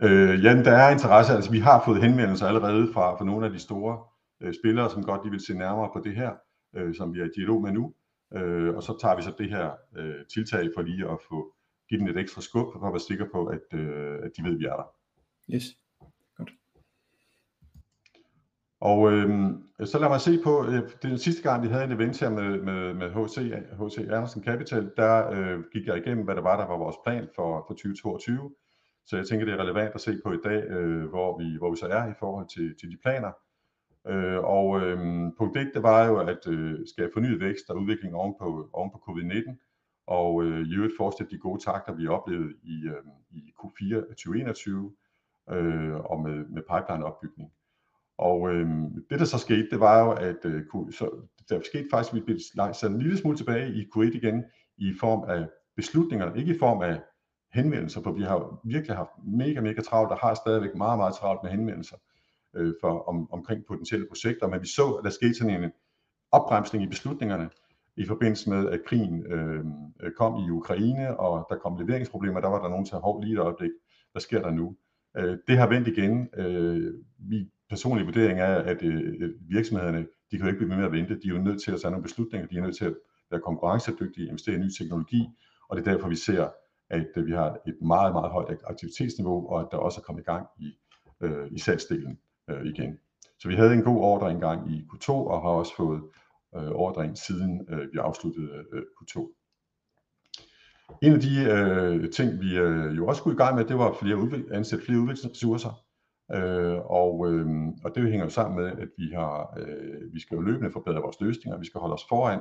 øh, 0.09 0.45
ja 0.45 0.62
der 0.62 0.73
er 0.73 0.91
interesse, 0.91 1.33
altså 1.33 1.50
vi 1.50 1.59
har 1.59 1.83
fået 1.85 2.03
henvendelser 2.03 2.47
allerede 2.47 2.89
fra, 2.95 3.17
fra 3.19 3.25
nogle 3.25 3.47
af 3.47 3.53
de 3.53 3.59
store 3.59 3.99
øh, 4.43 4.55
spillere, 4.62 4.91
som 4.91 5.03
godt 5.03 5.21
de 5.25 5.31
vil 5.31 5.47
se 5.47 5.55
nærmere 5.59 5.89
på 5.95 6.00
det 6.05 6.17
her, 6.17 6.31
øh, 6.77 6.95
som 6.95 7.15
vi 7.15 7.21
er 7.21 7.25
i 7.25 7.31
dialog 7.37 7.62
med 7.62 7.73
nu, 7.73 7.93
Øh, 8.37 8.75
og 8.77 8.83
så 8.83 8.99
tager 9.01 9.17
vi 9.17 9.23
så 9.23 9.33
det 9.39 9.51
her 9.51 9.71
øh, 9.97 10.27
tiltag 10.35 10.71
for 10.75 10.83
lige 10.83 11.11
at 11.11 11.19
få 11.29 11.55
give 11.89 12.01
den 12.01 12.09
et 12.09 12.19
ekstra 12.19 12.41
skub, 12.41 12.73
for 12.73 12.87
at 12.87 12.93
være 12.93 13.01
sikker 13.01 13.27
på, 13.33 13.47
at, 13.47 13.79
øh, 13.79 14.19
at 14.23 14.31
de 14.37 14.45
ved, 14.45 14.53
at 14.53 14.59
vi 14.59 14.65
er 14.65 14.77
der. 14.77 14.89
Yes, 15.55 15.65
godt. 16.37 16.51
Og 18.81 19.13
øh, 19.13 19.29
så 19.85 19.99
lad 19.99 20.09
mig 20.09 20.21
se 20.21 20.43
på, 20.45 20.67
øh, 20.67 20.91
den 21.03 21.19
sidste 21.19 21.43
gang 21.43 21.63
vi 21.63 21.69
havde 21.69 21.85
en 21.85 21.93
event 21.93 22.21
her 22.21 22.31
med, 22.31 22.63
med, 22.63 22.95
med 22.95 23.11
HC, 23.11 23.37
HC 23.81 23.99
Andersen 23.99 24.45
Capital, 24.45 24.93
der 24.97 25.31
øh, 25.31 25.61
gik 25.73 25.87
jeg 25.87 25.97
igennem, 25.99 26.25
hvad 26.25 26.35
der 26.35 26.43
var, 26.43 26.57
der 26.61 26.67
var 26.67 26.79
vores 26.79 26.97
plan 27.07 27.29
for, 27.37 27.65
for 27.67 27.75
2022. 27.75 28.55
Så 29.07 29.17
jeg 29.17 29.27
tænker, 29.27 29.45
det 29.47 29.55
er 29.55 29.63
relevant 29.63 29.95
at 29.95 30.01
se 30.01 30.21
på 30.25 30.33
i 30.33 30.39
dag, 30.45 30.63
øh, 30.65 31.09
hvor, 31.09 31.39
vi, 31.39 31.57
hvor 31.59 31.71
vi 31.71 31.77
så 31.77 31.87
er 31.87 32.11
i 32.11 32.15
forhold 32.19 32.49
til, 32.49 32.75
til 32.81 32.91
de 32.91 32.97
planer. 33.03 33.33
Øh, 34.07 34.38
og 34.38 34.80
øh, 34.80 34.99
punkt 35.38 35.57
1, 35.57 35.71
det 35.75 35.83
var 35.83 36.07
jo 36.07 36.19
at 36.19 36.47
øh, 36.49 36.78
skabe 36.87 37.11
fornyet 37.12 37.40
vækst 37.40 37.71
og 37.71 37.76
udvikling 37.76 38.14
oven 38.14 38.35
på, 38.40 38.71
oven 38.73 38.90
på 38.90 38.99
covid-19, 39.09 39.57
og 40.07 40.45
øh, 40.45 40.69
i 40.69 40.75
øvrigt 40.75 40.97
fortsætte 40.97 41.35
de 41.35 41.40
gode 41.40 41.64
takter, 41.64 41.95
vi 41.95 42.07
oplevede 42.07 42.54
i, 42.62 42.85
øh, 42.87 43.02
i 43.30 43.52
Q4 43.61 44.00
2021, 44.09 44.92
øh, 45.50 45.95
og 45.95 46.21
med, 46.21 46.45
med 46.49 46.62
pipeline 46.62 47.04
opbygning. 47.04 47.52
Og 48.19 48.49
øh, 48.50 48.69
det 49.11 49.19
der 49.19 49.25
så 49.25 49.38
skete, 49.38 49.71
det 49.71 49.80
var 49.80 50.04
jo, 50.04 50.12
at 50.12 50.45
øh, 50.45 50.62
så, 50.90 51.11
der 51.49 51.61
skete 51.61 51.88
faktisk, 51.90 52.12
at 52.12 52.16
vi 52.16 52.25
blev 52.25 52.38
sat 52.73 52.90
en 52.90 52.99
lille 52.99 53.19
smule 53.19 53.37
tilbage 53.37 53.73
i 53.73 53.83
Q1 53.97 54.16
igen, 54.16 54.45
i 54.78 54.95
form 55.00 55.25
af 55.28 55.49
beslutninger, 55.76 56.35
ikke 56.35 56.54
i 56.54 56.59
form 56.59 56.83
af 56.83 57.00
henvendelser, 57.52 58.02
for 58.02 58.12
vi 58.12 58.23
har 58.23 58.61
virkelig 58.64 58.97
haft 58.97 59.11
mega, 59.25 59.61
mega 59.61 59.80
travlt, 59.80 60.11
og 60.11 60.19
har 60.19 60.35
stadigvæk 60.35 60.75
meget, 60.76 60.99
meget 60.99 61.14
travlt 61.14 61.42
med 61.42 61.50
henvendelser 61.50 61.97
øh, 62.57 62.75
for, 62.80 63.09
om, 63.09 63.33
omkring 63.33 63.64
potentielle 63.69 64.07
projekter, 64.07 64.49
men 64.49 64.61
vi 64.61 64.66
så, 64.66 64.90
at 64.90 65.04
der 65.04 65.11
skete 65.11 65.35
sådan 65.35 65.62
en 65.62 65.71
opbremsning 66.33 66.85
i 66.85 66.88
beslutningerne 66.88 67.50
i 67.97 68.07
forbindelse 68.07 68.50
med, 68.50 68.69
at 68.69 68.80
krigen 68.87 69.26
øh, 69.26 69.64
øh, 70.00 70.12
kom 70.12 70.45
i 70.45 70.50
Ukraine, 70.50 71.21
og 71.21 71.47
der 71.50 71.57
kom 71.57 71.76
leveringsproblemer, 71.76 72.40
der 72.40 72.49
var 72.49 72.62
der 72.62 72.69
nogen 72.69 72.85
til 72.85 72.95
at 72.95 73.00
holde 73.00 73.26
lige 73.26 73.35
et 73.35 73.40
øjeblik, 73.40 73.71
hvad 74.12 74.21
sker 74.21 74.42
der 74.42 74.50
nu? 74.50 74.76
Øh, 75.16 75.38
det 75.49 75.59
har 75.59 75.69
vendt 75.69 75.88
igen. 75.88 76.28
Øh, 76.37 76.95
vi 77.19 77.50
personlige 77.69 78.07
vurdering 78.07 78.40
er, 78.40 78.54
at 78.54 78.83
øh, 78.83 79.14
øh, 79.21 79.30
virksomhederne, 79.49 80.07
de 80.30 80.37
kan 80.37 80.40
jo 80.40 80.47
ikke 80.47 80.59
blive 80.59 80.71
ved 80.71 80.76
med 80.76 80.85
at 80.85 80.92
vente. 80.92 81.14
De 81.14 81.28
er 81.28 81.35
jo 81.37 81.42
nødt 81.42 81.62
til 81.62 81.73
at 81.73 81.80
tage 81.80 81.90
nogle 81.90 82.02
beslutninger. 82.02 82.49
De 82.49 82.57
er 82.57 82.62
nødt 82.62 82.76
til 82.76 82.85
at 82.85 82.95
være 83.30 83.40
konkurrencedygtige, 83.40 84.26
investere 84.26 84.54
i 84.54 84.59
ny 84.59 84.71
teknologi, 84.78 85.28
og 85.69 85.76
det 85.76 85.87
er 85.87 85.92
derfor, 85.92 86.09
vi 86.09 86.16
ser, 86.16 86.49
at 86.90 87.07
øh, 87.16 87.26
vi 87.26 87.33
har 87.33 87.59
et 87.66 87.76
meget, 87.83 88.12
meget 88.12 88.30
højt 88.30 88.62
aktivitetsniveau, 88.64 89.49
og 89.49 89.61
at 89.61 89.66
der 89.71 89.76
også 89.76 90.00
er 90.00 90.04
kommet 90.04 90.23
i 90.23 90.25
gang 90.25 90.47
i, 90.61 90.73
øh, 91.21 91.49
i 91.50 91.59
salgsdelen 91.59 92.19
øh, 92.50 92.66
igen. 92.66 92.99
Så 93.38 93.49
vi 93.49 93.54
havde 93.54 93.73
en 93.75 93.83
god 93.83 94.00
ordre 94.00 94.30
engang 94.30 94.71
i 94.73 94.87
Q2, 94.92 95.11
og 95.11 95.42
har 95.42 95.49
også 95.49 95.76
fået 95.76 96.02
øh, 96.57 96.71
ordring 96.71 97.19
siden 97.19 97.66
øh, 97.71 97.92
vi 97.92 97.99
afsluttede 97.99 98.64
øh, 98.73 98.83
Q2. 98.83 99.37
En 101.02 101.12
af 101.12 101.21
de 101.21 101.45
øh, 101.45 102.11
ting, 102.11 102.40
vi 102.40 102.57
øh, 102.59 102.97
jo 102.97 103.07
også 103.07 103.19
skulle 103.19 103.35
i 103.35 103.42
gang 103.42 103.57
med, 103.57 103.64
det 103.64 103.78
var 103.78 103.92
flere 103.92 104.16
udvik- 104.16 104.54
ansætte 104.54 104.85
flere 104.85 104.99
udviklingsressourcer. 104.99 105.85
Øh, 106.35 106.78
og, 106.85 107.33
øh, 107.33 107.47
og 107.85 107.95
det 107.95 108.11
hænger 108.11 108.25
jo 108.25 108.30
sammen 108.30 108.64
med, 108.64 108.73
at 108.73 108.88
vi 108.99 109.11
har, 109.14 109.59
øh, 109.59 110.14
vi 110.14 110.21
skal 110.21 110.35
jo 110.35 110.40
løbende 110.40 110.73
forbedre 110.73 111.00
vores 111.00 111.21
løsninger, 111.21 111.59
vi 111.59 111.66
skal 111.66 111.80
holde 111.80 111.95
os 111.95 112.07
foran 112.09 112.40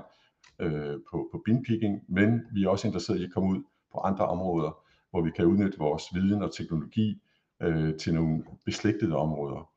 øh, 0.59 0.97
på, 1.11 1.29
på 1.31 1.41
binpicking, 1.45 2.01
men 2.09 2.41
vi 2.53 2.63
er 2.63 2.69
også 2.69 2.87
interesseret 2.87 3.19
i 3.19 3.23
at 3.23 3.33
komme 3.33 3.49
ud 3.49 3.63
på 3.93 3.99
andre 3.99 4.27
områder, 4.27 4.83
hvor 5.11 5.21
vi 5.21 5.31
kan 5.31 5.45
udnytte 5.45 5.77
vores 5.77 6.03
viden 6.13 6.41
og 6.43 6.55
teknologi 6.55 7.21
øh, 7.61 7.97
til 7.97 8.13
nogle 8.13 8.43
beslægtede 8.65 9.15
områder. 9.15 9.69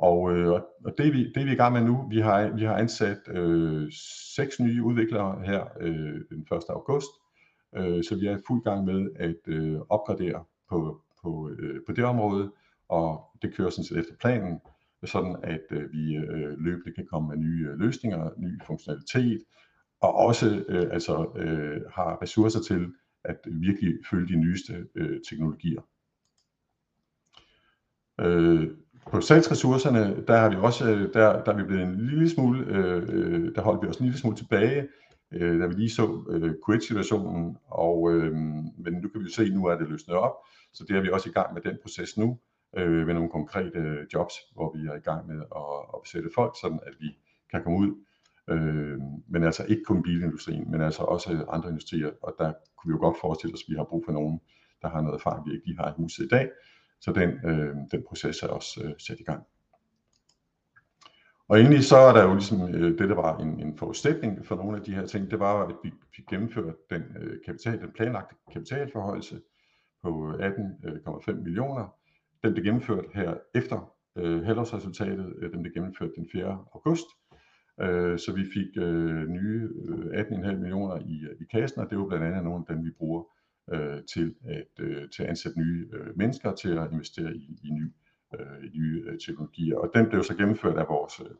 Og, 0.00 0.32
øh, 0.32 0.52
og 0.84 0.94
det, 0.98 1.06
er 1.06 1.12
vi, 1.12 1.28
det 1.28 1.36
er 1.36 1.44
vi 1.44 1.52
i 1.52 1.56
gang 1.56 1.72
med 1.72 1.84
nu. 1.84 2.08
Vi 2.08 2.20
har, 2.20 2.56
vi 2.56 2.64
har 2.64 2.74
ansat 2.74 3.18
øh, 3.28 3.92
seks 4.36 4.60
nye 4.60 4.82
udviklere 4.82 5.42
her 5.44 5.64
øh, 5.80 6.20
den 6.30 6.46
1. 6.52 6.62
august, 6.68 7.10
øh, 7.76 8.04
så 8.04 8.16
vi 8.20 8.26
er 8.26 8.36
i 8.36 8.40
fuld 8.46 8.64
gang 8.64 8.84
med 8.84 9.10
at 9.16 9.36
øh, 9.46 9.80
opgradere 9.88 10.44
på, 10.68 11.02
på, 11.22 11.50
øh, 11.58 11.80
på 11.86 11.92
det 11.92 12.04
område, 12.04 12.52
og 12.88 13.24
det 13.42 13.54
kører 13.54 13.70
sådan 13.70 13.84
set 13.84 13.98
efter 13.98 14.14
planen, 14.20 14.60
sådan 15.04 15.36
at 15.42 15.64
øh, 15.70 15.92
vi 15.92 16.16
øh, 16.16 16.58
løbende 16.58 16.92
kan 16.94 17.06
komme 17.06 17.28
med 17.28 17.36
nye 17.36 17.68
øh, 17.68 17.78
løsninger, 17.78 18.30
ny 18.38 18.62
funktionalitet, 18.66 19.40
og 20.00 20.14
også 20.14 20.64
øh, 20.68 20.88
altså, 20.92 21.32
øh, 21.36 21.80
har 21.92 22.22
ressourcer 22.22 22.60
til 22.60 22.86
at 23.24 23.38
virkelig 23.46 23.94
følge 24.10 24.28
de 24.28 24.40
nyeste 24.40 24.86
øh, 24.94 25.20
teknologier. 25.28 25.82
Øh, 28.20 28.70
på 29.06 29.20
salgsressourcerne, 29.20 30.24
der 30.26 30.36
har 30.36 30.50
vi 30.50 30.56
også, 30.56 30.90
øh, 30.90 31.14
der, 31.14 31.44
der 31.44 31.52
er 31.52 31.56
vi 31.56 31.64
blevet 31.64 31.82
en 31.82 32.06
lille 32.06 32.30
smule, 32.30 32.66
øh, 32.66 33.02
øh, 33.08 33.54
der 33.54 33.62
holdt 33.62 33.82
vi 33.82 33.88
os 33.88 33.96
en 33.96 34.04
lille 34.04 34.18
smule 34.18 34.36
tilbage, 34.36 34.88
øh, 35.32 35.60
da 35.60 35.66
vi 35.66 35.74
lige 35.74 35.90
så 35.90 36.24
øh, 36.30 36.80
situationen 36.80 37.56
og, 37.66 38.12
øh, 38.12 38.32
men 38.32 38.92
nu 39.02 39.08
kan 39.08 39.20
vi 39.20 39.24
jo 39.24 39.30
se, 39.30 39.50
nu 39.50 39.64
er 39.64 39.78
det 39.78 39.88
løsnet 39.88 40.16
op, 40.16 40.34
så 40.72 40.84
det 40.88 40.96
er 40.96 41.00
vi 41.00 41.10
også 41.10 41.28
i 41.28 41.32
gang 41.32 41.54
med 41.54 41.62
den 41.62 41.78
proces 41.82 42.16
nu, 42.16 42.38
øh, 42.76 43.06
med 43.06 43.14
nogle 43.14 43.30
konkrete 43.30 43.78
øh, 43.78 44.06
jobs, 44.14 44.34
hvor 44.54 44.76
vi 44.76 44.86
er 44.86 44.94
i 44.94 45.04
gang 45.08 45.26
med 45.26 45.40
at, 45.56 45.72
at 45.94 45.98
besætte 46.02 46.30
folk, 46.34 46.54
sådan 46.60 46.80
at 46.86 46.94
vi 47.00 47.08
kan 47.50 47.62
komme 47.62 47.78
ud. 47.78 47.94
Øh, 48.50 48.98
men 49.28 49.44
altså 49.44 49.64
ikke 49.68 49.82
kun 49.84 50.02
bilindustrien, 50.02 50.70
men 50.70 50.80
altså 50.80 51.02
også 51.02 51.44
andre 51.48 51.68
industrier, 51.68 52.10
og 52.22 52.34
der 52.38 52.52
kunne 52.76 52.90
vi 52.90 52.94
jo 52.96 53.00
godt 53.06 53.16
forestille 53.20 53.54
os, 53.54 53.62
at 53.62 53.72
vi 53.72 53.76
har 53.76 53.84
brug 53.84 54.02
for 54.04 54.12
nogen, 54.12 54.40
der 54.82 54.88
har 54.88 55.00
noget 55.00 55.18
erfaring, 55.18 55.46
vi 55.46 55.52
ikke 55.52 55.66
lige 55.66 55.78
har 55.78 55.88
i 55.90 55.94
huset 55.96 56.24
i 56.24 56.28
dag. 56.28 56.50
Så 57.00 57.12
den, 57.12 57.30
øh, 57.50 57.76
den 57.92 58.04
proces 58.08 58.42
er 58.42 58.48
også 58.48 58.80
øh, 58.84 58.92
sat 58.98 59.20
i 59.20 59.22
gang. 59.22 59.42
Og 61.48 61.60
endelig 61.60 61.84
så 61.84 61.96
er 61.96 62.12
der 62.12 62.24
jo 62.24 62.34
ligesom 62.34 62.74
øh, 62.74 62.98
det, 62.98 63.08
der 63.08 63.14
var 63.14 63.38
en, 63.38 63.60
en 63.60 63.78
forudsætning 63.78 64.46
for 64.46 64.56
nogle 64.56 64.76
af 64.78 64.84
de 64.84 64.94
her 64.94 65.06
ting, 65.06 65.30
det 65.30 65.38
var, 65.38 65.66
at 65.66 65.74
vi 65.84 65.92
fik 66.16 66.26
gennemført 66.26 66.74
den, 66.90 67.02
øh, 67.20 67.38
kapital, 67.46 67.80
den 67.80 67.92
planlagte 67.92 68.34
kapitalforhøjelse 68.52 69.40
på 70.02 70.36
øh, 70.40 70.50
18,5 70.50 71.30
øh, 71.30 71.38
millioner, 71.38 71.94
den 72.42 72.52
blev 72.52 72.64
gennemført 72.64 73.04
her 73.14 73.34
efter 73.54 73.92
øh, 74.16 74.42
halvårsresultatet. 74.42 75.34
Øh, 75.38 75.52
den 75.52 75.62
blev 75.62 75.72
gennemført 75.72 76.10
den 76.16 76.28
4. 76.32 76.64
august. 76.74 77.06
Øh, 77.80 78.18
så 78.18 78.32
vi 78.32 78.44
fik 78.54 78.76
øh, 78.76 79.28
nye 79.28 79.68
øh, 79.88 80.20
18,5 80.20 80.52
millioner 80.56 80.96
i, 80.96 81.24
øh, 81.30 81.36
i 81.40 81.44
kassen, 81.44 81.80
og 81.80 81.90
det 81.90 81.96
er 81.96 82.00
jo 82.00 82.06
blandt 82.06 82.26
andet 82.26 82.44
nogle 82.44 82.64
af 82.68 82.74
dem, 82.74 82.84
vi 82.84 82.90
bruger 82.98 83.24
øh, 83.72 83.98
til, 84.14 84.34
at, 84.44 84.84
øh, 84.84 85.10
til 85.10 85.22
at 85.22 85.28
ansætte 85.28 85.58
nye 85.58 85.88
øh, 85.92 86.18
mennesker 86.18 86.54
til 86.54 86.78
at 86.78 86.92
investere 86.92 87.36
i, 87.36 87.58
i, 87.62 87.70
ny, 87.70 87.92
øh, 88.34 88.64
i 88.64 88.78
nye 88.78 89.04
øh, 89.06 89.18
teknologier. 89.26 89.76
Og 89.76 89.90
den 89.94 90.08
blev 90.08 90.24
så 90.24 90.34
gennemført 90.34 90.78
af 90.78 90.86
vores 90.88 91.20
øh, 91.20 91.36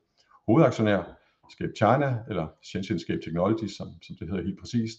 hovedaktionær, 0.47 1.17
Scape 1.51 1.73
China, 1.77 2.19
eller 2.29 2.47
Shenzhen 2.63 2.99
Scape 2.99 3.21
Technology, 3.21 3.67
som, 3.67 3.89
som 4.03 4.17
det 4.17 4.29
hedder 4.29 4.45
helt 4.45 4.61
præcist, 4.61 4.99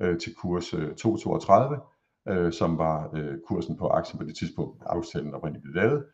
øh, 0.00 0.18
til 0.18 0.34
kurs 0.34 0.74
øh, 0.74 0.94
232 0.94 1.80
øh, 2.28 2.52
som 2.52 2.78
var 2.78 3.10
øh, 3.16 3.38
kursen 3.46 3.76
på 3.76 3.88
aktien 3.88 4.18
på 4.18 4.24
det 4.24 4.36
tidspunkt, 4.36 4.82
aftalen 4.86 5.34
oprindeligt 5.34 5.62
blev 5.62 5.74
lavet. 5.74 6.04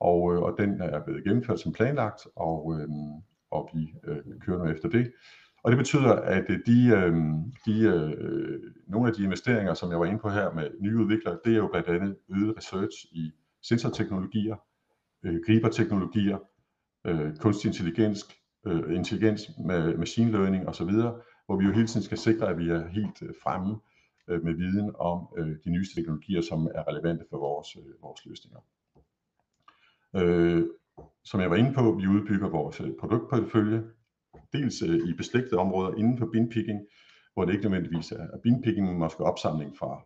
Og, 0.00 0.34
øh, 0.34 0.42
og 0.42 0.54
den 0.58 0.80
er 0.80 1.04
blevet 1.04 1.24
gennemført 1.24 1.60
som 1.60 1.72
planlagt, 1.72 2.20
og, 2.36 2.80
øh, 2.80 2.88
og 3.50 3.70
vi 3.74 3.94
øh, 4.04 4.40
kører 4.40 4.58
nu 4.58 4.70
efter 4.70 4.88
det. 4.88 5.12
Og 5.62 5.70
det 5.70 5.78
betyder, 5.78 6.12
at 6.12 6.44
øh, 6.50 6.58
de, 6.66 6.86
øh, 6.88 7.12
de, 7.66 7.80
øh, 7.80 8.60
nogle 8.86 9.08
af 9.08 9.14
de 9.14 9.24
investeringer, 9.24 9.74
som 9.74 9.90
jeg 9.90 10.00
var 10.00 10.06
inde 10.06 10.18
på 10.18 10.28
her 10.28 10.52
med 10.52 10.70
nye 10.80 10.96
udviklere, 10.96 11.38
det 11.44 11.52
er 11.52 11.56
jo 11.56 11.68
blandt 11.68 11.88
andet 11.88 12.16
øget 12.28 12.56
research 12.56 12.96
i 13.12 13.32
sensorteknologier, 13.62 14.56
øh, 15.24 15.40
griberteknologier, 15.46 16.38
øh, 17.06 17.36
kunstig 17.36 17.68
intelligens, 17.68 18.28
øh, 18.66 18.96
intelligens 18.96 19.50
med 19.66 19.96
machine 19.96 20.30
learning 20.30 20.68
osv., 20.68 20.90
hvor 21.46 21.56
vi 21.56 21.64
jo 21.64 21.72
hele 21.72 21.86
tiden 21.86 22.02
skal 22.02 22.18
sikre, 22.18 22.48
at 22.48 22.58
vi 22.58 22.68
er 22.68 22.88
helt 22.88 23.22
fremme 23.42 23.76
øh, 24.28 24.44
med 24.44 24.54
viden 24.54 24.92
om 24.98 25.28
øh, 25.38 25.56
de 25.64 25.70
nyeste 25.70 25.94
teknologier, 25.94 26.40
som 26.40 26.68
er 26.74 26.88
relevante 26.88 27.24
for 27.30 27.38
vores, 27.38 27.76
øh, 27.76 28.02
vores 28.02 28.26
løsninger. 28.26 28.60
Øh, 30.16 30.66
som 31.24 31.40
jeg 31.40 31.50
var 31.50 31.56
inde 31.56 31.74
på, 31.74 31.92
vi 31.92 32.06
udbygger 32.06 32.48
vores 32.48 32.82
produktportefølje, 33.00 33.82
dels 34.52 34.82
øh, 34.82 35.08
i 35.08 35.12
beslægtede 35.12 35.60
områder 35.60 35.94
inden 35.94 36.18
for 36.18 36.26
binpicking, 36.32 36.80
hvor 37.34 37.44
det 37.44 37.52
ikke 37.52 37.68
nødvendigvis 37.68 38.12
er 38.12 38.38
binpicking, 38.42 38.86
men 38.86 38.98
måske 38.98 39.24
opsamling 39.24 39.76
fra, 39.78 40.02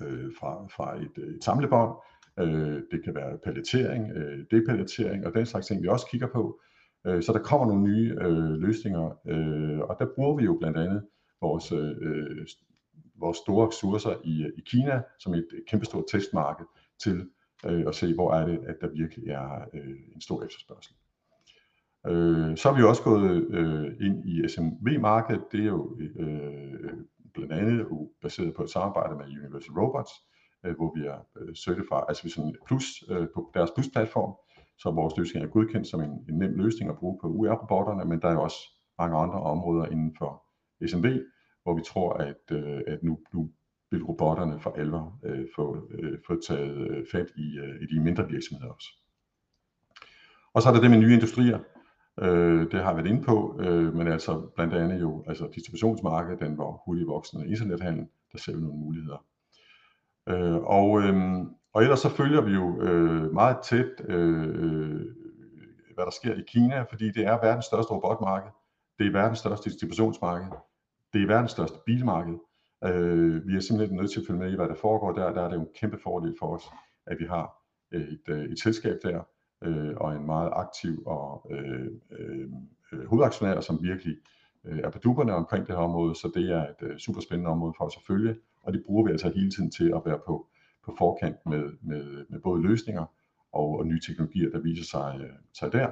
øh, 0.00 0.32
fra, 0.38 0.66
fra 0.66 0.96
et, 0.96 1.18
øh, 1.18 1.34
et 1.34 1.44
samlebånd. 1.44 1.92
Øh, 2.40 2.82
det 2.90 3.04
kan 3.04 3.14
være 3.14 3.38
palletering, 3.44 4.10
øh, 4.16 4.44
depalettering 4.50 5.26
og 5.26 5.34
den 5.34 5.46
slags 5.46 5.66
ting, 5.66 5.82
vi 5.82 5.88
også 5.88 6.06
kigger 6.10 6.28
på. 6.32 6.60
Øh, 7.06 7.22
så 7.22 7.32
der 7.32 7.38
kommer 7.38 7.66
nogle 7.66 7.82
nye 7.82 8.16
øh, 8.20 8.54
løsninger, 8.66 9.18
øh, 9.26 9.78
og 9.78 9.96
der 9.98 10.06
bruger 10.14 10.36
vi 10.36 10.44
jo 10.44 10.56
blandt 10.60 10.78
andet 10.78 11.06
vores 11.40 11.72
øh, 11.72 12.46
vores 13.16 13.38
store 13.38 13.68
ressourcer 13.68 14.14
i, 14.24 14.50
i 14.56 14.60
Kina 14.66 15.02
som 15.18 15.34
et 15.34 15.48
kæmpestort 15.66 16.04
testmarked 16.10 16.66
til 16.98 17.30
øh, 17.66 17.84
at 17.88 17.94
se, 17.94 18.14
hvor 18.14 18.34
er 18.34 18.46
det, 18.46 18.58
at 18.66 18.76
der 18.80 18.88
virkelig 18.88 19.28
er 19.28 19.68
øh, 19.74 19.96
en 20.14 20.20
stor 20.20 20.44
efterspørgsel. 20.44 20.94
Øh, 22.06 22.56
så 22.56 22.68
har 22.68 22.76
vi 22.76 22.82
også 22.82 23.02
gået 23.02 23.46
øh, 23.50 24.06
ind 24.06 24.28
i 24.28 24.48
SMV-markedet. 24.48 25.44
Det 25.52 25.60
er 25.60 25.64
jo 25.64 25.98
øh, 26.18 26.92
blandt 27.34 27.52
andet 27.52 27.86
baseret 28.22 28.54
på 28.54 28.62
et 28.62 28.70
samarbejde 28.70 29.16
med 29.16 29.24
Universal 29.24 29.74
Robots, 29.78 30.10
øh, 30.64 30.76
hvor 30.76 30.92
vi 30.96 31.06
er 31.06 31.18
øh, 31.38 31.54
certified, 31.54 32.04
altså 32.08 32.22
vi 32.22 32.28
er 32.28 32.32
sådan 32.32 32.54
plus 32.66 33.04
øh, 33.10 33.26
på 33.34 33.50
deres 33.54 33.70
plus-platform, 33.70 34.32
så 34.78 34.90
vores 34.90 35.16
løsning 35.16 35.44
er 35.44 35.50
godkendt 35.50 35.86
som 35.86 36.00
en, 36.00 36.10
en 36.28 36.38
nem 36.38 36.54
løsning 36.54 36.90
at 36.90 36.98
bruge 36.98 37.18
på 37.20 37.26
UR-robotterne, 37.26 38.04
men 38.04 38.20
der 38.20 38.28
er 38.28 38.32
jo 38.32 38.42
også 38.42 38.60
mange 38.98 39.16
andre 39.16 39.40
områder 39.40 39.86
inden 39.86 40.14
for 40.18 40.44
SMV, 40.86 41.06
hvor 41.62 41.74
vi 41.74 41.82
tror, 41.86 42.12
at, 42.12 42.42
øh, 42.50 42.80
at 42.86 43.02
nu, 43.02 43.18
nu 43.34 43.50
vil 43.90 44.04
robotterne 44.04 44.60
for 44.60 44.70
alvor 44.70 45.20
øh, 45.24 45.46
få, 45.56 45.88
øh, 45.90 46.18
få 46.26 46.40
taget 46.48 46.76
øh, 46.90 47.06
fat 47.12 47.26
i, 47.36 47.58
øh, 47.58 47.82
i 47.82 47.86
de 47.94 48.00
mindre 48.00 48.28
virksomheder 48.28 48.72
også. 48.72 48.88
Og 50.54 50.62
så 50.62 50.68
er 50.68 50.72
der 50.72 50.80
det 50.80 50.90
med 50.90 50.98
nye 50.98 51.14
industrier. 51.14 51.58
Øh, 52.22 52.70
det 52.70 52.80
har 52.80 52.86
jeg 52.86 52.96
været 52.96 53.08
inde 53.08 53.22
på, 53.22 53.60
øh, 53.60 53.94
men 53.94 54.08
altså 54.08 54.40
blandt 54.54 54.74
andet 54.74 55.00
jo 55.00 55.24
altså 55.26 55.48
distributionsmarkedet, 55.54 56.40
den 56.40 56.58
var 56.58 56.82
hurtigt 56.86 57.08
voksende 57.08 57.48
internethandel, 57.48 58.06
der 58.32 58.38
ser 58.38 58.54
vi 58.54 58.60
nogle 58.60 58.78
muligheder. 58.78 59.24
Øh, 60.28 60.56
og, 60.56 61.02
øh, 61.02 61.42
og 61.72 61.82
ellers 61.82 62.00
så 62.00 62.08
følger 62.08 62.40
vi 62.40 62.52
jo 62.52 62.80
øh, 62.82 63.32
meget 63.32 63.56
tæt, 63.64 63.92
øh, 64.08 65.00
hvad 65.94 66.04
der 66.04 66.10
sker 66.10 66.34
i 66.34 66.44
Kina, 66.46 66.82
fordi 66.82 67.10
det 67.10 67.26
er 67.26 67.46
verdens 67.46 67.64
største 67.64 67.92
robotmarked, 67.92 68.50
det 68.98 69.06
er 69.06 69.12
verdens 69.12 69.38
største 69.38 69.70
distributionsmarked, 69.70 70.48
det 71.12 71.22
er 71.22 71.26
verdens 71.26 71.50
største 71.50 71.78
bilmarked. 71.86 72.34
Øh, 72.84 73.48
vi 73.48 73.56
er 73.56 73.60
simpelthen 73.60 73.96
nødt 73.98 74.10
til 74.10 74.20
at 74.20 74.26
følge 74.26 74.40
med 74.40 74.52
i, 74.52 74.56
hvad 74.56 74.68
der 74.68 74.74
foregår 74.74 75.12
der. 75.12 75.32
Der 75.32 75.42
er 75.42 75.48
det 75.48 75.56
jo 75.56 75.60
en 75.60 75.74
kæmpe 75.80 75.98
fordel 76.02 76.34
for 76.38 76.54
os, 76.54 76.64
at 77.06 77.16
vi 77.18 77.24
har 77.24 77.64
øh, 77.92 78.02
et, 78.02 78.28
øh, 78.28 78.44
et 78.44 78.60
selskab 78.60 78.96
der, 79.02 79.22
øh, 79.62 79.94
og 79.96 80.16
en 80.16 80.26
meget 80.26 80.50
aktiv 80.52 81.02
og 81.06 81.46
øh, 81.50 81.90
øh, 82.10 82.48
øh 82.92 83.06
hovedaktionær, 83.06 83.60
som 83.60 83.82
virkelig 83.82 84.16
øh, 84.64 84.78
er 84.78 84.90
på 84.90 84.98
duberne 84.98 85.34
omkring 85.34 85.66
det 85.66 85.74
her 85.74 85.82
område, 85.82 86.14
så 86.14 86.30
det 86.34 86.50
er 86.50 86.62
et 86.62 86.82
øh, 86.82 86.98
super 86.98 87.20
spændende 87.20 87.50
område 87.50 87.74
for 87.76 87.84
os 87.84 87.96
at 87.96 88.02
følge, 88.06 88.36
og 88.62 88.72
det 88.72 88.82
bruger 88.86 89.04
vi 89.04 89.10
altså 89.10 89.32
hele 89.34 89.50
tiden 89.50 89.70
til 89.70 89.92
at 89.96 90.02
være 90.04 90.18
på, 90.26 90.48
på 90.84 90.94
forkant 90.98 91.36
med, 91.46 91.72
med, 91.82 92.24
med 92.28 92.40
både 92.40 92.62
løsninger 92.62 93.04
og, 93.52 93.78
og 93.78 93.86
nye 93.86 94.00
teknologier, 94.00 94.50
der 94.50 94.60
viser 94.60 94.84
sig, 94.84 95.20
øh, 95.20 95.36
sig 95.52 95.72
der, 95.72 95.90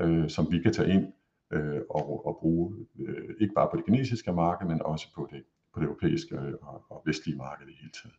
øh, 0.00 0.28
som 0.28 0.52
vi 0.52 0.58
kan 0.62 0.72
tage 0.72 0.92
ind 0.92 1.12
øh, 1.52 1.80
og, 1.90 2.26
og 2.26 2.36
bruge, 2.40 2.86
øh, 3.00 3.34
ikke 3.40 3.54
bare 3.54 3.68
på 3.70 3.76
det 3.76 3.84
kinesiske 3.84 4.32
marked, 4.32 4.66
men 4.66 4.82
også 4.82 5.14
på 5.14 5.28
det, 5.32 5.42
på 5.74 5.80
det 5.80 5.86
europæiske 5.86 6.36
øh, 6.36 6.54
og, 6.62 6.84
og 6.90 7.02
vestlige 7.06 7.36
marked 7.36 7.68
i 7.68 7.76
hele 7.80 7.92
tiden. 8.02 8.16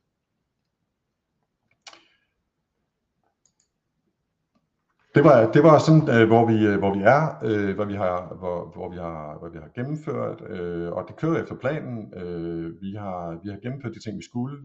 Det 5.18 5.26
var, 5.26 5.52
det 5.52 5.64
var 5.64 5.80
sådan, 5.80 6.06
øh, 6.16 6.28
hvor, 6.28 6.46
vi, 6.52 6.58
øh, 6.68 6.78
hvor 6.80 6.94
vi 6.98 7.02
er, 7.18 7.22
øh, 7.50 7.76
hvad 7.76 7.86
vi 7.86 7.94
har, 7.94 8.36
hvor, 8.40 8.72
hvor, 8.76 8.90
vi 8.90 8.98
har, 8.98 9.38
hvad 9.40 9.52
vi 9.52 9.58
har 9.58 9.70
gennemført, 9.76 10.40
øh, 10.50 10.92
og 10.92 11.06
det 11.08 11.16
kører 11.16 11.42
efter 11.42 11.56
planen. 11.56 12.14
Øh, 12.22 12.82
vi, 12.82 12.94
har, 12.94 13.40
vi 13.44 13.50
har 13.50 13.58
gennemført 13.58 13.94
de 13.94 14.00
ting, 14.00 14.18
vi 14.18 14.24
skulle. 14.24 14.58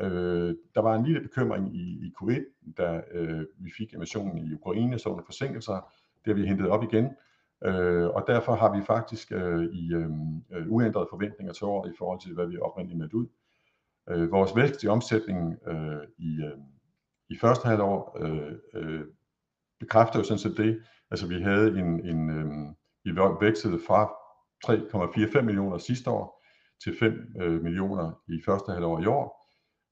Øh, 0.00 0.54
der 0.74 0.80
var 0.80 0.94
en 0.94 1.04
lille 1.04 1.20
bekymring 1.20 1.76
i, 1.76 1.86
i 2.06 2.12
Q1, 2.22 2.72
da 2.78 3.00
øh, 3.12 3.44
vi 3.58 3.70
fik 3.78 3.94
emissionen 3.94 4.38
i 4.38 4.54
Ukraine, 4.54 4.98
så 4.98 5.08
under 5.08 5.24
forsinkelser. 5.24 5.92
Det 6.24 6.26
har 6.26 6.34
vi 6.34 6.46
hentet 6.46 6.68
op 6.68 6.82
igen, 6.82 7.04
øh, 7.64 8.06
og 8.08 8.24
derfor 8.26 8.54
har 8.54 8.76
vi 8.76 8.82
faktisk 8.82 9.32
øh, 9.32 9.64
i 9.64 9.94
øh, 9.94 10.10
øh, 10.52 10.66
uændrede 10.68 11.06
forventninger 11.10 11.52
til 11.52 11.64
året 11.64 11.92
i 11.92 11.96
forhold 11.98 12.20
til, 12.20 12.34
hvad 12.34 12.46
vi 12.46 12.58
oprindeligt 12.58 12.98
meldte 12.98 13.16
ud. 13.16 13.26
Øh, 14.10 14.30
vores 14.30 14.56
vækst 14.56 14.84
i 14.84 14.88
omsætningen 14.88 15.58
øh, 15.66 16.02
i, 16.18 16.30
øh, 16.44 16.58
i 17.28 17.36
første 17.40 17.68
halvår 17.68 18.18
øh, 18.20 18.52
øh, 18.74 19.04
bekræfter 19.80 20.18
jo 20.18 20.24
sådan 20.24 20.38
set 20.38 20.56
det. 20.56 20.82
Altså 21.10 21.28
vi 21.28 21.40
havde 21.40 21.68
en, 21.78 22.06
en 22.06 22.30
øh, 22.30 22.46
vi 23.04 23.20
vækstede 23.40 23.78
fra 23.86 24.12
3,45 24.66 25.40
millioner 25.40 25.78
sidste 25.78 26.10
år 26.10 26.44
til 26.84 26.96
5 26.98 27.12
øh, 27.40 27.62
millioner 27.62 28.22
i 28.28 28.42
første 28.46 28.72
halvår 28.72 29.00
i 29.00 29.06
år. 29.06 29.46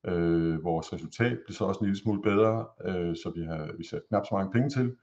Øh, 0.07 0.64
vores 0.64 0.93
resultat 0.93 1.38
blev 1.47 1.55
så 1.55 1.64
også 1.64 1.81
en 1.81 1.87
lille 1.87 2.00
smule 2.00 2.23
bedre, 2.23 2.67
øh, 2.85 3.17
så 3.17 3.33
vi 3.37 3.43
har 3.45 3.76
vi 3.79 3.85
sat 3.87 4.03
knap 4.09 4.26
så 4.26 4.35
mange 4.35 4.53
penge 4.53 4.71
til. 4.71 4.97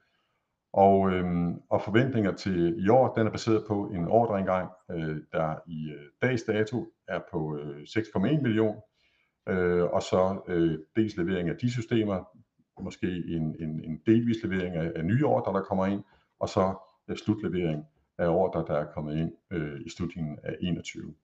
Og, 0.72 1.10
øh, 1.10 1.24
og 1.70 1.82
forventninger 1.82 2.32
til 2.32 2.84
i 2.84 2.88
år, 2.88 3.14
den 3.14 3.26
er 3.26 3.30
baseret 3.30 3.64
på 3.68 3.90
en 3.94 4.08
ordreindgang, 4.08 4.70
øh, 4.90 5.16
der 5.32 5.56
i 5.66 5.90
øh, 5.90 6.06
dags 6.22 6.42
dato 6.42 6.86
er 7.08 7.20
på 7.32 7.56
øh, 7.56 7.82
6,1 7.82 8.42
millioner. 8.42 8.80
øh, 9.48 9.82
og 9.82 10.02
så 10.02 10.42
øh, 10.48 10.78
dels 10.96 11.16
levering 11.16 11.48
af 11.48 11.56
de 11.56 11.70
systemer, 11.70 12.24
måske 12.80 13.06
en, 13.06 13.56
en, 13.60 13.84
en 13.84 14.00
delvis 14.06 14.42
levering 14.42 14.76
af, 14.76 14.92
af 14.96 15.04
nye 15.04 15.26
ordre, 15.26 15.52
der 15.52 15.64
kommer 15.64 15.86
ind, 15.86 16.02
og 16.40 16.48
så 16.48 16.74
øh, 17.08 17.16
slutlevering 17.16 17.84
af 18.18 18.28
ordre, 18.28 18.64
der 18.66 18.80
er 18.80 18.92
kommet 18.92 19.16
ind 19.16 19.32
øh, 19.50 19.80
i 19.86 19.90
slutningen 19.90 20.38
af 20.42 20.56
21. 20.60 21.14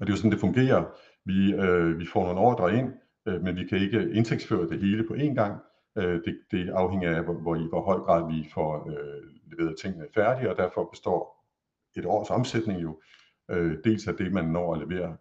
Og 0.00 0.06
det 0.06 0.12
er 0.12 0.12
jo 0.12 0.16
sådan, 0.16 0.30
det 0.30 0.40
fungerer. 0.40 0.84
Vi, 1.24 1.52
øh, 1.52 1.98
vi 1.98 2.06
får 2.06 2.24
nogle 2.24 2.40
ordre 2.40 2.76
ind, 2.76 2.92
øh, 3.26 3.42
men 3.42 3.56
vi 3.56 3.66
kan 3.66 3.78
ikke 3.78 4.10
indtægtsføre 4.10 4.68
det 4.68 4.80
hele 4.80 5.06
på 5.08 5.14
én 5.14 5.34
gang. 5.34 5.60
Øh, 5.98 6.20
det, 6.24 6.38
det 6.50 6.70
afhænger 6.70 7.16
af, 7.16 7.24
hvor, 7.24 7.34
hvor 7.34 7.56
i 7.56 7.66
hvor 7.68 7.82
høj 7.84 7.98
grad 7.98 8.32
vi 8.32 8.48
får 8.54 8.88
øh, 8.90 9.22
leveret 9.50 9.76
tingene 9.82 10.06
færdige, 10.14 10.50
og 10.50 10.56
derfor 10.56 10.88
består 10.92 11.46
et 11.96 12.06
års 12.06 12.30
omsætning 12.30 12.82
jo 12.82 13.00
øh, 13.50 13.76
dels 13.84 14.08
af 14.08 14.14
det, 14.14 14.32
man 14.32 14.44
når 14.44 14.74
at 14.74 14.88
levere 14.88 15.16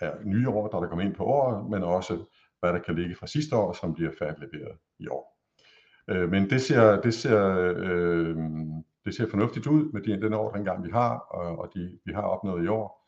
af 0.00 0.12
nye 0.24 0.48
ordre, 0.48 0.80
der 0.80 0.88
kommer 0.88 1.04
ind 1.04 1.14
på 1.14 1.24
året, 1.24 1.70
men 1.70 1.82
også 1.82 2.24
hvad 2.60 2.72
der 2.72 2.78
kan 2.78 2.94
ligge 2.94 3.14
fra 3.14 3.26
sidste 3.26 3.56
år, 3.56 3.72
som 3.72 3.94
bliver 3.94 4.10
færdigleveret 4.18 4.78
i 4.98 5.08
år. 5.08 5.38
Øh, 6.08 6.30
men 6.30 6.50
det 6.50 6.60
ser, 6.62 7.00
det, 7.00 7.14
ser, 7.14 7.56
øh, 7.76 8.36
det 9.04 9.14
ser 9.14 9.28
fornuftigt 9.30 9.66
ud 9.66 9.92
med 9.92 10.02
de, 10.02 10.22
den 10.22 10.32
ordreindgang, 10.34 10.84
vi 10.84 10.90
har, 10.90 11.18
og, 11.18 11.58
og 11.58 11.70
de, 11.74 11.98
vi 12.04 12.12
har 12.12 12.22
opnået 12.22 12.64
i 12.64 12.68
år. 12.68 12.98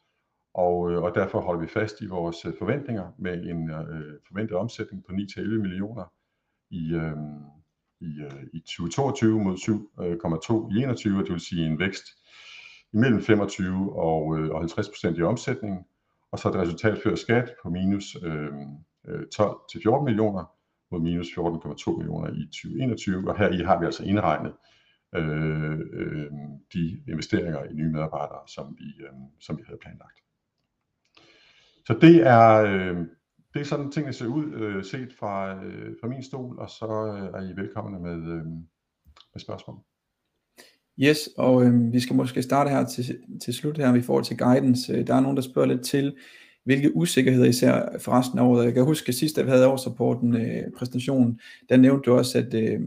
Og, 0.54 0.92
øh, 0.92 1.02
og 1.02 1.14
derfor 1.14 1.40
holder 1.40 1.60
vi 1.60 1.66
fast 1.66 2.00
i 2.00 2.06
vores 2.06 2.44
øh, 2.44 2.52
forventninger 2.58 3.12
med 3.18 3.42
en 3.42 3.70
øh, 3.70 4.18
forventet 4.28 4.56
omsætning 4.56 5.04
på 5.04 5.12
9-11 5.12 5.42
millioner 5.42 6.12
i, 6.70 6.94
øh, 6.94 7.16
i, 8.00 8.20
øh, 8.20 8.44
i 8.52 8.60
2022 8.60 9.40
mod 9.40 9.56
7,2 9.56 10.70
øh, 10.70 10.76
i 10.76 10.82
21, 10.82 11.22
det 11.22 11.32
vil 11.32 11.40
sige 11.40 11.66
en 11.66 11.78
vækst 11.78 12.04
imellem 12.92 13.20
25 13.20 13.96
og, 13.96 14.38
øh, 14.38 14.50
og 14.50 14.58
50 14.58 14.88
procent 14.88 15.18
i 15.18 15.22
omsætningen, 15.22 15.84
og 16.32 16.38
så 16.38 16.48
et 16.48 16.56
resultat 16.56 16.98
før 17.02 17.14
skat 17.14 17.54
på 17.62 17.70
minus 17.70 18.16
øh, 18.22 18.52
Øh, 19.08 19.26
12 19.36 19.56
til 19.72 19.80
14 19.82 20.04
millioner 20.04 20.44
mod 20.90 21.00
minus 21.00 21.26
14,2 21.26 21.96
millioner 21.96 22.28
i 22.28 22.46
2021, 22.46 23.28
og 23.30 23.38
her 23.38 23.48
i 23.48 23.56
har 23.56 23.80
vi 23.80 23.84
altså 23.86 24.04
indregnet 24.04 24.52
øh, 25.14 25.78
øh, 25.92 26.30
de 26.72 27.02
investeringer 27.08 27.64
i 27.64 27.72
nye 27.72 27.92
medarbejdere, 27.92 28.40
som 28.46 28.76
vi, 28.78 29.04
øh, 29.04 29.12
som 29.40 29.58
vi 29.58 29.62
havde 29.66 29.78
planlagt. 29.82 30.20
Så 31.86 31.98
det 32.00 32.26
er, 32.26 32.62
øh, 32.62 33.06
det 33.54 33.60
er 33.60 33.64
sådan 33.64 33.90
tingene 33.90 34.12
ser 34.12 34.26
ud, 34.26 34.52
øh, 34.52 34.84
set 34.84 35.12
fra, 35.18 35.64
øh, 35.64 35.96
fra 36.00 36.08
min 36.08 36.22
stol, 36.22 36.58
og 36.58 36.70
så 36.70 37.16
øh, 37.16 37.40
er 37.40 37.52
I 37.52 37.56
velkomne 37.56 37.98
med, 37.98 38.32
øh, 38.32 38.46
med 39.32 39.40
spørgsmål. 39.40 39.78
Yes, 41.02 41.28
og 41.38 41.64
øh, 41.64 41.92
vi 41.92 42.00
skal 42.00 42.16
måske 42.16 42.42
starte 42.42 42.70
her 42.70 42.84
til, 42.84 43.04
til 43.42 43.54
slut 43.54 43.78
her 43.78 43.94
i 43.94 44.02
forhold 44.02 44.24
til 44.24 44.38
guidance. 44.38 44.92
Øh, 44.92 45.06
der 45.06 45.14
er 45.14 45.20
nogen, 45.20 45.36
der 45.36 45.42
spørger 45.42 45.68
lidt 45.68 45.84
til, 45.84 46.16
hvilke 46.64 46.96
usikkerheder 46.96 47.49
især 47.49 47.99
for 48.01 48.12
resten 48.12 48.38
af 48.38 48.42
året. 48.42 48.64
Jeg 48.64 48.75
kan 48.75 48.85
huske, 48.85 49.09
at 49.09 49.14
sidst, 49.14 49.37
da 49.37 49.42
vi 49.42 49.51
havde 49.51 49.68
årsrapporten 49.68 50.37
øh, 50.37 50.62
præsentationen, 50.79 51.40
der 51.68 51.77
nævnte 51.77 52.11
du 52.11 52.16
også, 52.16 52.38
at, 52.38 52.55
øh, 52.55 52.81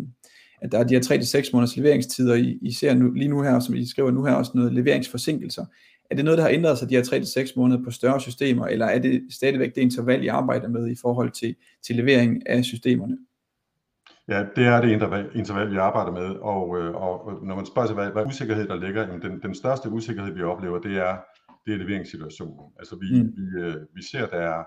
at 0.61 0.71
der 0.71 0.79
er 0.79 0.83
de 0.83 0.93
her 0.93 1.01
3-6 1.01 1.49
måneders 1.53 1.77
leveringstider, 1.77 2.35
I, 2.35 2.59
I 2.61 2.71
ser 2.71 2.93
nu, 2.93 3.11
lige 3.11 3.27
nu 3.27 3.41
her, 3.41 3.59
som 3.59 3.75
I 3.75 3.85
skriver 3.87 4.11
nu 4.11 4.25
her, 4.25 4.33
også 4.33 4.51
noget 4.55 4.73
leveringsforsinkelser. 4.73 5.65
Er 6.11 6.15
det 6.15 6.25
noget, 6.25 6.37
der 6.37 6.43
har 6.43 6.51
ændret 6.51 6.77
sig 6.77 6.89
de 6.89 6.95
her 6.95 7.03
3-6 7.03 7.53
måneder 7.55 7.83
på 7.83 7.91
større 7.91 8.21
systemer, 8.21 8.65
eller 8.65 8.85
er 8.85 8.99
det 8.99 9.21
stadigvæk 9.31 9.75
det 9.75 9.81
interval, 9.81 10.23
I 10.23 10.27
arbejder 10.27 10.67
med 10.67 10.91
i 10.91 10.95
forhold 11.01 11.31
til, 11.31 11.55
til 11.85 11.95
levering 11.95 12.49
af 12.49 12.63
systemerne? 12.63 13.17
Ja, 14.27 14.43
det 14.55 14.65
er 14.65 14.81
det 14.81 14.91
interval, 15.35 15.71
vi 15.71 15.77
arbejder 15.77 16.11
med, 16.11 16.29
øh, 16.29 16.41
og, 16.41 17.27
og 17.27 17.45
når 17.45 17.55
man 17.55 17.65
spørger 17.65 17.87
sig, 17.87 17.95
hvad, 17.95 18.11
hvad 18.11 18.25
usikkerhed 18.25 18.67
der 18.67 18.75
ligger, 18.75 19.01
jamen 19.01 19.21
den, 19.21 19.41
den 19.41 19.55
største 19.55 19.89
usikkerhed, 19.89 20.33
vi 20.33 20.43
oplever, 20.43 20.79
det 20.79 20.97
er, 20.97 21.17
det 21.65 21.73
er 21.73 21.77
leveringssituationen. 21.77 22.73
Altså 22.79 22.95
vi, 22.95 23.23
mm. 23.23 23.33
vi, 23.37 23.61
øh, 23.61 23.75
vi 23.93 24.03
ser, 24.03 24.27
der 24.27 24.37
er 24.37 24.63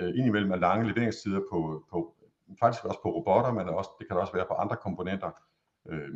øh, 0.00 0.08
indimellem 0.08 0.50
er 0.50 0.56
lange 0.56 0.88
leveringstider 0.88 1.40
på, 1.50 1.84
på, 1.90 2.14
faktisk 2.60 2.84
også 2.84 3.00
på 3.02 3.08
robotter, 3.08 3.52
men 3.52 3.68
også, 3.68 3.90
det 3.98 4.08
kan 4.08 4.16
også 4.16 4.32
være 4.32 4.46
på 4.48 4.54
andre 4.54 4.76
komponenter, 4.76 5.30
øh, 5.88 6.08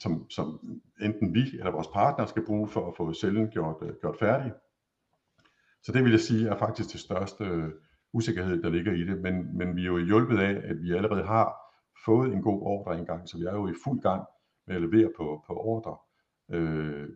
som, 0.00 0.30
som 0.30 0.60
enten 1.00 1.34
vi 1.34 1.40
eller 1.58 1.70
vores 1.70 1.88
partner 1.88 2.26
skal 2.26 2.46
bruge 2.46 2.68
for 2.68 2.88
at 2.88 2.96
få 2.96 3.12
cellen 3.12 3.50
gjort, 3.50 3.76
øh, 3.82 3.92
gjort 4.00 4.16
færdig. 4.18 4.52
Så 5.82 5.92
det 5.92 6.04
vil 6.04 6.10
jeg 6.10 6.20
sige 6.20 6.48
er 6.48 6.56
faktisk 6.56 6.92
det 6.92 7.00
største 7.00 7.44
øh, 7.44 7.70
usikkerhed, 8.12 8.62
der 8.62 8.70
ligger 8.70 8.92
i 8.92 9.04
det, 9.04 9.20
men, 9.20 9.56
men 9.58 9.76
vi 9.76 9.82
er 9.82 9.86
jo 9.86 9.98
hjulpet 9.98 10.38
af, 10.38 10.70
at 10.70 10.82
vi 10.82 10.92
allerede 10.92 11.22
har 11.22 11.56
fået 12.04 12.32
en 12.32 12.42
god 12.42 12.62
ordre 12.62 12.98
engang, 12.98 13.28
så 13.28 13.38
vi 13.38 13.44
er 13.44 13.52
jo 13.52 13.68
i 13.68 13.74
fuld 13.84 14.00
gang 14.00 14.24
med 14.66 14.76
at 14.76 14.82
levere 14.82 15.10
på, 15.16 15.44
på 15.46 15.52
ordre 15.56 15.96
øh, 16.50 17.08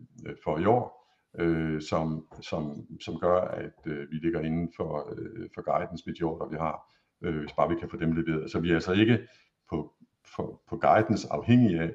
for 0.43 0.57
i 0.57 0.65
år 0.65 1.04
øh, 1.39 1.81
som, 1.81 2.27
som, 2.41 2.87
som 3.01 3.19
gør, 3.19 3.41
at 3.41 3.73
øh, 3.85 4.11
vi 4.11 4.15
ligger 4.15 4.41
inden 4.41 4.73
for, 4.75 5.13
øh, 5.17 5.49
for 5.55 5.61
guidance 5.61 6.03
med 6.05 6.15
de 6.15 6.23
ordre, 6.23 6.49
vi 6.49 6.57
har, 6.57 6.93
øh, 7.21 7.39
hvis 7.39 7.53
bare 7.53 7.69
vi 7.69 7.75
kan 7.79 7.89
få 7.89 7.97
dem 7.97 8.11
leveret. 8.11 8.51
Så 8.51 8.59
vi 8.59 8.69
er 8.69 8.75
altså 8.75 8.93
ikke 8.93 9.27
på, 9.69 9.93
for, 10.35 10.61
på 10.69 10.77
guidance 10.77 11.27
afhængige 11.31 11.81
af 11.81 11.91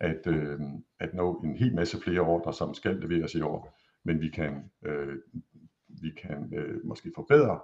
at, 0.00 0.26
øh, 0.26 0.60
at 1.00 1.14
nå 1.14 1.40
en 1.44 1.56
hel 1.56 1.74
masse 1.74 2.00
flere 2.00 2.20
ordre, 2.20 2.52
som 2.52 2.74
skal 2.74 2.96
leveres 2.96 3.34
i 3.34 3.40
år, 3.40 3.78
men 4.04 4.20
vi 4.20 4.28
kan, 4.28 4.70
øh, 4.86 5.18
vi 5.88 6.10
kan 6.10 6.52
øh, 6.54 6.84
måske 6.84 7.12
forbedre, 7.14 7.60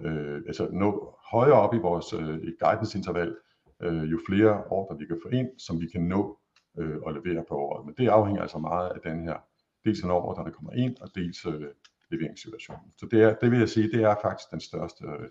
øh, 0.00 0.42
altså 0.46 0.68
nå 0.72 1.18
højere 1.30 1.60
op 1.60 1.74
i 1.74 1.78
vores 1.78 2.12
øh, 2.12 2.38
guidance-interval, 2.60 3.36
øh, 3.82 4.10
jo 4.12 4.18
flere 4.28 4.64
ordre 4.64 4.98
vi 4.98 5.06
kan 5.06 5.20
få 5.22 5.28
ind, 5.28 5.48
som 5.58 5.80
vi 5.80 5.86
kan 5.86 6.02
nå 6.02 6.38
øh, 6.78 6.96
og 7.02 7.12
levere 7.12 7.44
på 7.48 7.54
året. 7.54 7.86
Men 7.86 7.94
det 7.98 8.08
afhænger 8.08 8.42
altså 8.42 8.58
meget 8.58 8.90
af 8.90 9.00
den 9.00 9.24
her 9.24 9.36
dels 9.84 10.00
en 10.00 10.10
ordre, 10.10 10.44
der 10.44 10.50
kommer 10.50 10.72
ind, 10.72 10.96
og 11.00 11.14
dels 11.14 11.46
øh, 11.46 11.68
leveringssituationen. 12.10 12.92
Så 12.96 13.06
det, 13.10 13.22
er, 13.22 13.34
det 13.34 13.50
vil 13.50 13.58
jeg 13.58 13.68
sige, 13.68 13.92
det 13.92 14.02
er 14.02 14.14
faktisk 14.22 14.50
den 14.50 14.60
største 14.60 15.04
øh, 15.04 15.28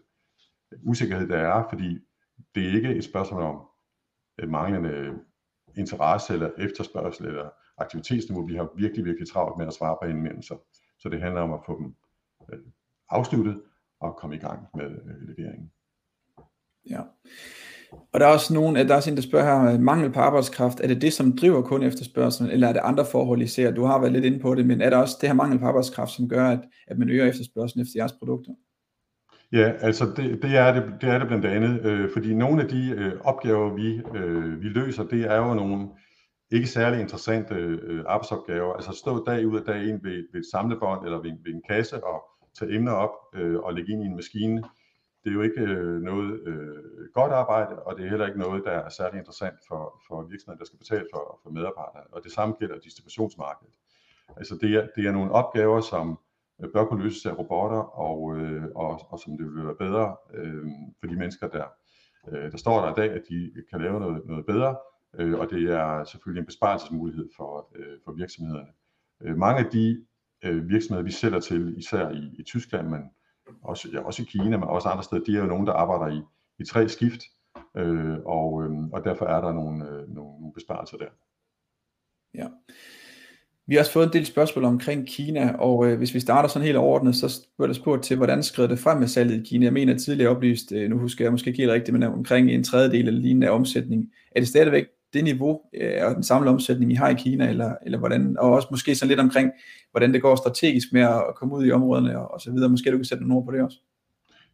usikkerhed, 0.83 1.27
der 1.27 1.37
er, 1.37 1.69
fordi 1.69 1.99
det 2.55 2.67
er 2.67 2.73
ikke 2.75 2.95
et 2.95 3.03
spørgsmål 3.03 3.41
om 3.41 3.61
øh, 4.39 4.49
manglende 4.49 4.89
øh, 4.89 5.13
interesse 5.77 6.33
eller 6.33 6.51
efterspørgsel 6.57 7.25
eller 7.25 7.49
aktivitetsniveau. 7.77 8.45
Vi 8.45 8.55
har 8.55 8.69
virkelig, 8.75 9.05
virkelig 9.05 9.27
travlt 9.27 9.57
med 9.57 9.67
at 9.67 9.73
svare 9.73 9.97
på 10.01 10.07
henvendelser. 10.07 10.55
Så 10.99 11.09
det 11.09 11.21
handler 11.21 11.41
om 11.41 11.53
at 11.53 11.59
få 11.65 11.77
dem 11.77 11.95
øh, 12.53 12.59
afsluttet 13.09 13.61
og 13.99 14.15
komme 14.15 14.35
i 14.35 14.39
gang 14.39 14.67
med 14.75 14.85
øh, 14.85 15.29
leveringen. 15.29 15.71
Ja. 16.89 17.01
Og 17.91 18.19
der 18.19 18.25
er 18.25 18.33
også 18.33 18.53
nogen, 18.53 18.75
der 18.75 18.91
er 18.91 18.95
også 18.95 19.09
en, 19.09 19.15
der 19.15 19.21
spørger 19.21 19.61
her, 19.61 19.73
øh, 19.73 19.79
mangel 19.79 20.11
på 20.11 20.19
arbejdskraft, 20.19 20.79
er 20.79 20.87
det 20.87 21.01
det, 21.01 21.13
som 21.13 21.37
driver 21.37 21.61
kun 21.61 21.83
efterspørgselen, 21.83 22.51
eller 22.51 22.67
er 22.67 22.73
det 22.73 22.81
andre 22.83 23.05
forhold, 23.11 23.41
I 23.41 23.47
ser? 23.47 23.71
Du 23.71 23.83
har 23.83 23.99
været 23.99 24.13
lidt 24.13 24.25
inde 24.25 24.39
på 24.39 24.55
det, 24.55 24.65
men 24.65 24.81
er 24.81 24.89
der 24.89 24.97
også 24.97 25.17
det 25.21 25.29
her 25.29 25.33
mangel 25.33 25.59
på 25.59 25.65
arbejdskraft, 25.65 26.11
som 26.11 26.29
gør, 26.29 26.47
at, 26.47 26.59
at 26.87 26.97
man 26.97 27.09
øger 27.09 27.25
efterspørgselen 27.25 27.81
efter 27.81 27.93
jeres 27.95 28.11
produkter? 28.11 28.51
Ja, 29.51 29.71
altså 29.79 30.05
det, 30.05 30.39
det, 30.41 30.57
er, 30.57 30.73
det, 30.73 30.83
det 31.01 31.09
er 31.09 31.19
det 31.19 31.27
blandt 31.27 31.45
andet, 31.45 31.85
øh, 31.85 32.09
fordi 32.13 32.33
nogle 32.33 32.63
af 32.63 32.67
de 32.69 32.89
øh, 32.97 33.11
opgaver, 33.21 33.73
vi, 33.73 34.01
øh, 34.17 34.61
vi 34.61 34.67
løser, 34.67 35.03
det 35.03 35.21
er 35.21 35.37
jo 35.37 35.53
nogle 35.53 35.87
ikke 36.51 36.67
særlig 36.67 36.99
interessante 36.99 37.55
øh, 37.55 38.03
arbejdsopgaver. 38.07 38.73
Altså 38.73 38.91
stå 38.91 39.23
dag 39.25 39.47
ud 39.47 39.57
af 39.59 39.65
dag 39.65 39.83
ind 39.83 39.99
ved, 40.03 40.23
ved 40.33 40.39
et 40.39 40.51
samlebånd 40.51 41.05
eller 41.05 41.17
ved, 41.17 41.31
ved 41.45 41.53
en 41.53 41.61
kasse 41.69 42.03
og 42.03 42.23
tage 42.59 42.75
emner 42.75 42.91
op 42.91 43.11
øh, 43.35 43.59
og 43.59 43.73
lægge 43.73 43.93
ind 43.93 44.03
i 44.03 44.05
en 44.05 44.15
maskine. 44.15 44.63
Det 45.23 45.29
er 45.29 45.33
jo 45.33 45.41
ikke 45.41 45.61
øh, 45.61 46.01
noget 46.01 46.39
øh, 46.47 47.09
godt 47.13 47.31
arbejde, 47.31 47.83
og 47.83 47.97
det 47.97 48.05
er 48.05 48.09
heller 48.09 48.27
ikke 48.27 48.39
noget, 48.39 48.63
der 48.65 48.71
er 48.71 48.89
særlig 48.89 49.17
interessant 49.17 49.55
for, 49.67 50.01
for 50.07 50.23
virksomheder, 50.23 50.57
der 50.57 50.65
skal 50.65 50.79
betale 50.79 51.05
for, 51.13 51.39
for 51.43 51.49
medarbejdere. 51.49 52.03
Og 52.11 52.23
det 52.23 52.31
samme 52.31 52.55
gælder 52.59 52.79
distributionsmarkedet. 52.79 53.73
Altså 54.37 54.57
det 54.61 54.75
er, 54.75 54.87
det 54.95 55.05
er 55.07 55.11
nogle 55.11 55.31
opgaver, 55.31 55.81
som 55.81 56.19
øh, 56.63 56.69
bør 56.73 56.85
kunne 56.85 57.03
løses 57.03 57.25
af 57.25 57.37
robotter, 57.37 57.81
og, 58.07 58.37
øh, 58.37 58.63
og, 58.75 59.11
og 59.11 59.19
som 59.19 59.37
det 59.37 59.45
vil 59.45 59.65
være 59.65 59.75
bedre 59.75 60.15
øh, 60.33 60.65
for 60.99 61.07
de 61.07 61.15
mennesker, 61.15 61.47
der, 61.47 61.65
øh, 62.31 62.51
der 62.51 62.57
står 62.57 62.81
der 62.81 62.91
i 62.91 62.95
dag, 62.95 63.11
at 63.11 63.23
de 63.29 63.51
kan 63.69 63.81
lave 63.81 63.99
noget, 63.99 64.25
noget 64.25 64.45
bedre, 64.45 64.77
øh, 65.19 65.39
og 65.39 65.49
det 65.49 65.63
er 65.71 66.03
selvfølgelig 66.03 66.39
en 66.39 66.45
besparelsesmulighed 66.45 67.29
for, 67.37 67.71
øh, 67.75 67.97
for 68.05 68.11
virksomhederne. 68.11 68.71
Øh, 69.21 69.37
mange 69.37 69.65
af 69.65 69.71
de 69.71 70.05
øh, 70.43 70.69
virksomheder, 70.69 71.03
vi 71.03 71.11
sælger 71.11 71.39
til, 71.39 71.77
især 71.77 72.09
i, 72.09 72.35
i 72.39 72.43
Tyskland, 72.43 72.87
men 72.87 73.01
også, 73.63 73.89
ja, 73.93 73.99
også 73.99 74.21
i 74.21 74.25
Kina, 74.25 74.57
men 74.57 74.63
også 74.63 74.89
andre 74.89 75.03
steder, 75.03 75.23
de 75.23 75.35
er 75.35 75.39
jo 75.39 75.45
nogen, 75.45 75.67
der 75.67 75.73
arbejder 75.73 76.15
i, 76.15 76.21
i 76.59 76.65
tre 76.65 76.89
skift, 76.89 77.21
øh, 77.77 78.17
og, 78.25 78.63
øh, 78.63 78.71
og 78.93 79.03
derfor 79.03 79.25
er 79.25 79.41
der 79.41 79.53
nogle, 79.53 79.85
øh, 79.85 80.15
nogle, 80.15 80.39
nogle 80.39 80.53
besparelser 80.53 80.97
der. 80.97 81.09
Ja. 82.33 82.47
Vi 83.67 83.75
har 83.75 83.79
også 83.79 83.91
fået 83.91 84.05
en 84.05 84.13
del 84.13 84.25
spørgsmål 84.25 84.65
omkring 84.65 85.07
Kina, 85.07 85.55
og 85.59 85.87
øh, 85.87 85.97
hvis 85.97 86.13
vi 86.13 86.19
starter 86.19 86.49
sådan 86.49 86.65
helt 86.65 86.77
overordnet, 86.77 87.15
så 87.15 87.47
bliver 87.57 87.67
der 87.67 87.73
spurgt 87.73 88.03
til, 88.03 88.17
hvordan 88.17 88.43
skrider 88.43 88.69
det 88.69 88.79
frem 88.79 88.97
med 88.97 89.07
salget 89.07 89.39
i 89.39 89.49
Kina? 89.49 89.65
Jeg 89.65 89.73
mener 89.73 89.97
tidligere 89.97 90.31
oplyst, 90.31 90.71
øh, 90.71 90.89
nu 90.89 90.97
husker 90.97 91.25
jeg 91.25 91.31
måske 91.31 91.47
ikke 91.47 91.61
helt 91.61 91.71
rigtigt, 91.71 91.93
men 91.93 92.03
omkring 92.03 92.51
en 92.51 92.63
tredjedel 92.63 93.07
eller 93.07 93.21
lignende 93.21 93.47
af 93.47 93.51
omsætning. 93.51 94.11
Er 94.31 94.39
det 94.39 94.47
stadigvæk 94.47 94.85
det 95.13 95.23
niveau 95.23 95.61
øh, 95.73 96.05
og 96.05 96.15
den 96.15 96.23
samlede 96.23 96.53
omsætning, 96.53 96.91
I 96.91 96.95
har 96.95 97.09
i 97.09 97.13
Kina, 97.13 97.49
eller, 97.49 97.75
eller 97.85 97.97
hvordan, 97.97 98.37
og 98.39 98.51
også 98.51 98.67
måske 98.71 98.95
så 98.95 99.05
lidt 99.05 99.19
omkring, 99.19 99.51
hvordan 99.91 100.13
det 100.13 100.21
går 100.21 100.35
strategisk 100.35 100.87
med 100.93 101.01
at 101.01 101.35
komme 101.35 101.55
ud 101.55 101.65
i 101.65 101.71
områderne 101.71 102.19
og, 102.19 102.31
og 102.33 102.41
så 102.41 102.51
videre. 102.51 102.69
Måske 102.69 102.91
du 102.91 102.97
kan 102.97 103.05
sætte 103.05 103.23
nogle 103.23 103.35
ord 103.35 103.45
på 103.45 103.51
det 103.51 103.61
også. 103.61 103.77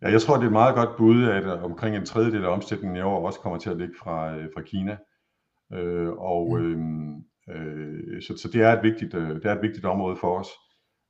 Ja, 0.02 0.12
jeg 0.12 0.22
tror, 0.22 0.36
det 0.36 0.44
er 0.44 0.48
et 0.48 0.52
meget 0.52 0.76
godt 0.76 0.98
bud, 0.98 1.24
at 1.24 1.44
øh, 1.44 1.64
omkring 1.64 1.96
en 1.96 2.06
tredjedel 2.06 2.46
af 2.46 2.50
omsætningen 2.50 2.98
i 2.98 3.02
år 3.02 3.26
også 3.28 3.40
kommer 3.40 3.60
til 3.60 3.70
at 3.70 3.78
ligge 3.78 3.94
fra, 4.00 4.36
øh, 4.36 4.48
fra 4.54 4.62
Kina. 4.62 4.98
Øh, 5.74 6.10
og 6.10 6.60
mm. 6.60 7.16
øh, 7.50 8.22
så, 8.22 8.38
så 8.38 8.50
det 8.54 8.62
er 8.62 8.78
et 8.78 8.84
vigtigt, 8.84 9.12
det 9.12 9.46
er 9.46 9.56
et 9.56 9.62
vigtigt 9.62 9.86
område 9.86 10.18
for 10.22 10.40
os. 10.40 10.48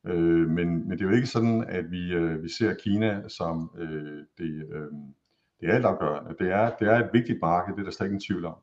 Øh, 0.08 0.50
men, 0.50 0.88
men 0.88 0.92
det 0.92 1.02
er 1.02 1.10
jo 1.10 1.16
ikke 1.16 1.28
sådan, 1.28 1.66
at 1.68 1.92
vi, 1.92 2.14
øh, 2.14 2.44
vi 2.44 2.50
ser 2.50 2.74
Kina 2.74 3.28
som 3.28 3.72
øh, 3.78 4.24
det, 4.38 4.66
øh, 4.74 4.92
det 5.60 5.70
er 5.70 5.74
altafgørende. 5.74 6.36
Det 6.40 6.52
er, 6.52 6.72
det 6.80 6.88
er 6.88 7.00
et 7.00 7.10
vigtigt 7.14 7.38
marked, 7.42 7.74
det 7.74 7.80
er 7.80 7.84
der 7.84 7.92
slet 7.92 8.08
ingen 8.08 8.22
tvivl 8.28 8.46
om. 8.46 8.56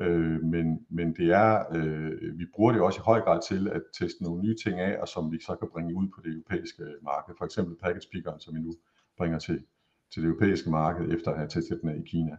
Øh, 0.00 0.42
men, 0.42 0.86
men 0.90 1.16
det 1.16 1.30
er, 1.30 1.64
øh, 1.74 2.38
vi 2.38 2.46
bruger 2.54 2.72
det 2.72 2.80
også 2.80 3.00
i 3.00 3.06
høj 3.06 3.20
grad 3.20 3.40
til 3.48 3.68
at 3.68 3.82
teste 3.98 4.22
nogle 4.22 4.42
nye 4.42 4.56
ting 4.64 4.80
af, 4.80 4.98
og 5.00 5.08
som 5.08 5.32
vi 5.32 5.40
så 5.40 5.54
kan 5.54 5.68
bringe 5.72 5.94
ud 5.94 6.08
på 6.14 6.20
det 6.24 6.32
europæiske 6.32 6.82
marked. 7.02 7.34
For 7.38 7.44
eksempel 7.44 7.76
package 7.82 8.08
pickeren, 8.12 8.40
som 8.40 8.54
vi 8.54 8.60
nu 8.60 8.72
bringer 9.16 9.38
til, 9.38 9.64
til 10.12 10.22
det 10.22 10.28
europæiske 10.28 10.70
marked, 10.70 11.12
efter 11.12 11.30
at 11.30 11.36
have 11.36 11.48
testet 11.48 11.78
den 11.82 11.88
af 11.88 11.96
i 11.96 12.08
Kina. 12.08 12.36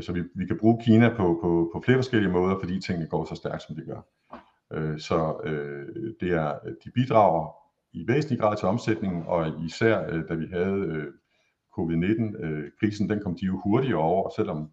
Så 0.00 0.12
vi, 0.12 0.22
vi 0.34 0.46
kan 0.46 0.58
bruge 0.58 0.82
Kina 0.84 1.08
på, 1.08 1.38
på, 1.42 1.70
på 1.74 1.82
flere 1.84 1.98
forskellige 1.98 2.32
måder, 2.32 2.58
fordi 2.60 2.80
tingene 2.80 3.06
går 3.08 3.24
så 3.24 3.34
stærkt, 3.34 3.62
som 3.62 3.76
de 3.76 3.82
gør. 3.82 4.00
Øh, 4.72 4.98
så 4.98 5.40
øh, 5.44 6.14
det 6.20 6.30
er, 6.32 6.58
de 6.84 6.90
bidrager 6.90 7.48
i 7.92 8.08
væsentlig 8.08 8.38
grad 8.38 8.56
til 8.56 8.68
omsætningen, 8.68 9.22
og 9.26 9.64
især 9.64 10.06
øh, 10.08 10.28
da 10.28 10.34
vi 10.34 10.46
havde 10.46 10.76
øh, 10.76 11.06
covid-19-krisen, 11.76 13.10
øh, 13.10 13.16
den 13.16 13.22
kom 13.24 13.36
de 13.40 13.46
jo 13.46 13.60
hurtigere 13.64 13.98
over, 13.98 14.30
selvom 14.36 14.70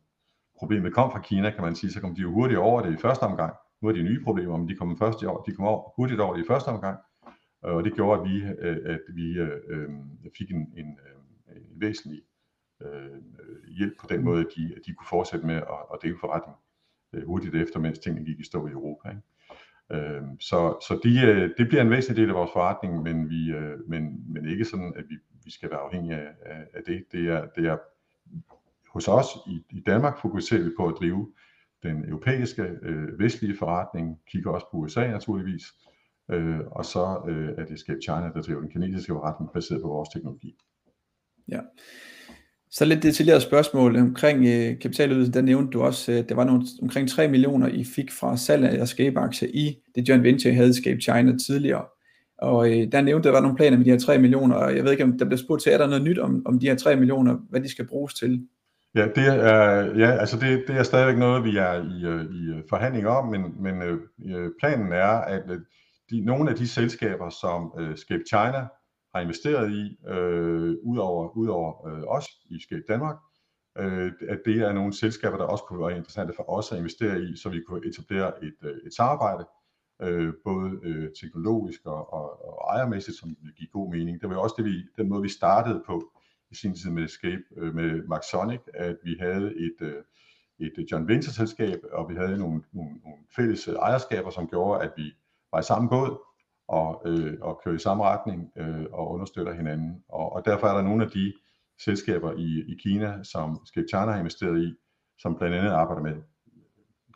problemet 0.58 0.94
kom 0.94 1.12
fra 1.12 1.22
Kina, 1.22 1.50
kan 1.50 1.64
man 1.64 1.76
sige, 1.76 1.92
så 1.92 2.02
kom 2.02 2.16
de 2.16 2.22
jo 2.22 2.32
hurtigt 2.32 2.60
over 2.60 2.82
det 2.82 2.94
i 2.94 2.98
første 2.98 3.24
omgang. 3.24 3.54
Nu 3.82 3.88
er 3.88 3.94
de 3.94 4.04
nye 4.04 4.24
problemer, 4.24 4.58
men 4.58 4.70
de 4.70 4.76
kom, 4.76 4.98
først 4.98 5.22
i 5.22 5.26
år, 5.26 5.44
de 5.44 5.56
kom 5.56 5.66
over, 5.66 5.94
hurtigt 5.96 6.20
over 6.20 6.36
det 6.36 6.44
i 6.44 6.48
første 6.48 6.68
omgang, 6.68 7.00
øh, 7.66 7.74
og 7.74 7.84
det 7.84 7.94
gjorde, 7.94 8.22
at 8.22 8.30
vi, 8.30 8.44
øh, 8.60 8.78
at 8.86 9.00
vi 9.16 9.40
øh, 9.40 9.60
øh, 9.70 9.90
fik 10.38 10.52
en, 10.52 10.74
en, 10.78 11.00
en 11.56 11.82
væsentlig 11.82 12.22
øh, 12.82 13.22
hjælp 13.78 13.94
på 14.00 14.08
den 14.10 14.24
måde, 14.24 14.40
at 14.40 14.48
de, 14.56 14.74
at 14.78 14.82
de 14.86 14.94
kunne 14.94 15.08
fortsætte 15.10 15.46
med 15.46 15.56
at, 15.56 15.82
at 15.94 16.00
dele 16.04 16.18
forretning 16.20 16.58
øh, 17.14 17.26
hurtigt 17.26 17.56
efter, 17.56 17.80
mens 17.80 18.00
tingene 18.00 18.26
gik 18.26 18.40
i 18.40 18.44
stå 18.44 18.68
i 18.68 18.72
Europa. 18.72 19.10
Ikke? 19.10 19.22
Øh, 19.92 20.24
så 20.40 20.78
så 20.88 21.00
de, 21.04 21.10
det 21.58 21.68
bliver 21.68 21.82
en 21.82 21.90
væsentlig 21.90 22.22
del 22.22 22.30
af 22.30 22.36
vores 22.36 22.52
forretning, 22.54 23.04
men, 23.04 23.30
vi, 23.30 23.54
men, 23.88 24.34
men 24.34 24.50
ikke 24.50 24.66
sådan, 24.66 24.94
at 24.96 25.06
vi, 25.10 25.16
vi 25.46 25.52
skal 25.52 25.70
være 25.72 25.80
afhængige 25.80 26.16
af, 26.16 26.66
af 26.74 26.84
det. 26.88 27.06
Det 27.12 27.30
er, 27.30 27.48
det 27.56 27.66
er 27.66 27.78
hos 28.98 29.08
os 29.08 29.28
i, 29.48 29.78
i 29.78 29.80
Danmark 29.80 30.22
fokuserer 30.22 30.64
vi 30.64 30.70
på 30.78 30.88
at 30.88 30.96
drive 31.00 31.34
den 31.84 32.10
europæiske 32.10 32.62
øh, 32.62 33.20
vestlige 33.20 33.58
forretning, 33.58 34.20
kigger 34.32 34.52
også 34.52 34.68
på 34.72 34.78
USA 34.78 35.08
naturligvis, 35.08 35.64
øh, 36.32 36.60
og 36.72 36.86
så 36.86 37.22
øh, 37.30 37.50
er 37.58 37.66
det 37.66 37.80
Scape 37.80 38.00
China, 38.04 38.32
der 38.34 38.42
driver 38.42 38.62
den 38.62 38.70
kinesiske 38.70 39.14
forretning 39.14 39.52
baseret 39.54 39.82
på 39.82 39.88
vores 39.88 40.10
teknologi. 40.10 40.56
Ja. 41.48 41.60
Så 42.70 42.86
lidt 42.86 43.04
detaljeret 43.04 43.42
spørgsmål 43.42 43.96
omkring 43.96 44.46
øh, 44.46 44.80
kapitalydelsen, 44.80 45.34
der 45.34 45.42
nævnte 45.42 45.72
du 45.72 45.82
også, 45.82 46.12
at 46.12 46.30
der 46.30 46.36
var 46.36 46.44
nogle, 46.44 46.66
omkring 46.82 47.10
3 47.10 47.28
millioner, 47.28 47.68
I 47.68 47.84
fik 47.84 48.12
fra 48.12 48.38
salg 48.38 48.66
af 48.66 48.74
jeres 48.74 48.90
Scape-aktier 48.90 49.50
i 49.54 49.78
det 49.96 50.10
joint 50.10 50.24
venture, 50.24 50.54
I 50.54 50.56
havde 50.56 50.74
Scape 50.74 51.02
China 51.02 51.38
tidligere. 51.48 51.86
Og 52.38 52.70
øh, 52.72 52.92
der 52.92 53.02
nævnte, 53.02 53.28
der 53.28 53.34
var 53.34 53.42
nogle 53.42 53.56
planer 53.56 53.78
med 53.78 53.86
de 53.86 53.92
her 53.92 54.00
3 54.00 54.18
millioner, 54.18 54.56
og 54.56 54.76
jeg 54.76 54.84
ved 54.84 54.92
ikke, 54.92 55.04
om 55.04 55.18
der 55.18 55.26
blev 55.26 55.38
spurgt 55.38 55.64
til, 55.64 55.72
er 55.72 55.78
der 55.78 55.88
noget 55.88 56.04
nyt 56.04 56.20
om, 56.20 56.42
om 56.46 56.60
de 56.60 56.68
her 56.68 56.76
3 56.76 56.96
millioner, 56.96 57.38
hvad 57.50 57.62
de 57.62 57.70
skal 57.70 57.88
bruges 57.88 58.14
til? 58.14 58.48
Ja, 58.96 59.08
det 59.16 59.28
er, 59.28 59.84
ja, 59.98 60.12
altså 60.12 60.40
det, 60.40 60.64
det 60.68 60.76
er 60.76 60.84
stadigvæk 60.84 61.18
noget, 61.18 61.44
vi 61.44 61.58
er 61.58 61.74
i, 61.74 62.06
øh, 62.06 62.26
i 62.26 62.50
øh, 62.50 62.64
forhandlinger 62.70 62.70
forhandling 62.70 63.08
om, 63.08 63.28
men, 63.28 63.64
men 63.64 63.82
øh, 63.82 64.00
øh 64.26 64.52
planen 64.60 64.92
er, 64.92 65.08
at 65.08 65.44
de, 66.10 66.22
nogle 66.22 66.50
af 66.50 66.56
de 66.56 66.68
selskaber, 66.68 67.30
som 67.30 67.74
øh, 67.80 67.98
Scape 67.98 68.24
China 68.28 68.68
har 69.16 69.22
investeret 69.22 69.72
i, 69.72 69.98
øh, 70.08 70.76
udover, 70.84 71.38
udover 71.38 71.88
øh, 71.88 72.04
os 72.08 72.26
i 72.50 72.60
Scape 72.60 72.84
Danmark, 72.88 73.18
øh, 73.78 74.12
at 74.30 74.40
det 74.46 74.58
er 74.58 74.74
nogle 74.74 74.94
selskaber, 74.94 75.38
der 75.38 75.46
også 75.46 75.64
kunne 75.64 75.88
være 75.88 75.98
interessante 75.98 76.34
for 76.36 76.50
os 76.50 76.72
at 76.72 76.78
investere 76.78 77.22
i, 77.22 77.36
så 77.36 77.50
vi 77.50 77.62
kunne 77.68 77.88
etablere 77.88 78.44
et, 78.44 78.58
et 78.86 78.94
samarbejde, 78.94 79.46
øh, 80.02 80.34
både 80.44 80.80
øh, 80.84 81.10
teknologisk 81.22 81.86
og, 81.86 82.14
og, 82.14 82.26
og 82.48 82.76
ejermæssigt, 82.76 83.18
som 83.18 83.36
vil 83.42 83.54
give 83.54 83.70
god 83.74 83.92
mening. 83.92 84.22
Det 84.22 84.30
var 84.30 84.38
også 84.38 84.56
det, 84.58 84.66
vi, 84.66 84.76
den 84.98 85.10
måde, 85.10 85.22
vi 85.22 85.30
startede 85.30 85.84
på 85.88 86.12
i 86.52 86.56
sin 86.56 86.76
tid 86.76 86.90
med 86.92 87.04
Escape, 87.04 87.44
øh, 87.58 87.76
med 87.76 88.08
Maxonic, 88.08 88.62
at 88.74 88.98
vi 89.04 89.16
havde 89.20 89.54
et, 89.58 89.76
øh, 89.82 90.04
et 90.60 90.74
øh, 90.78 90.86
John 90.92 91.06
Winter-selskab, 91.06 91.80
og 91.92 92.10
vi 92.10 92.16
havde 92.16 92.38
nogle, 92.38 92.62
nogle, 92.72 92.96
nogle 93.04 93.24
fælles 93.36 93.68
øh, 93.68 93.76
ejerskaber, 93.76 94.30
som 94.30 94.48
gjorde, 94.48 94.84
at 94.84 94.92
vi 94.98 95.14
var 95.52 95.60
i 95.60 95.64
samme 95.64 95.90
båd, 95.90 96.18
og, 96.68 97.02
øh, 97.06 97.38
og 97.42 97.62
kører 97.64 97.76
i 97.76 97.80
samme 97.80 98.04
retning 98.04 98.52
øh, 98.58 98.86
og 98.92 99.12
understøtter 99.12 99.54
hinanden. 99.54 100.04
Og, 100.10 100.34
og 100.34 100.46
derfor 100.46 100.68
er 100.68 100.76
der 100.76 100.82
nogle 100.82 101.04
af 101.04 101.12
de 101.12 101.34
selskaber 101.80 102.34
i, 102.34 102.64
i 102.68 102.78
Kina, 102.84 103.24
som 103.24 103.60
Escape 103.64 103.88
China 103.88 104.12
har 104.12 104.20
investeret 104.20 104.62
i, 104.62 104.74
som 105.18 105.38
blandt 105.38 105.56
andet 105.56 105.72
arbejder 105.72 106.02
med 106.02 106.16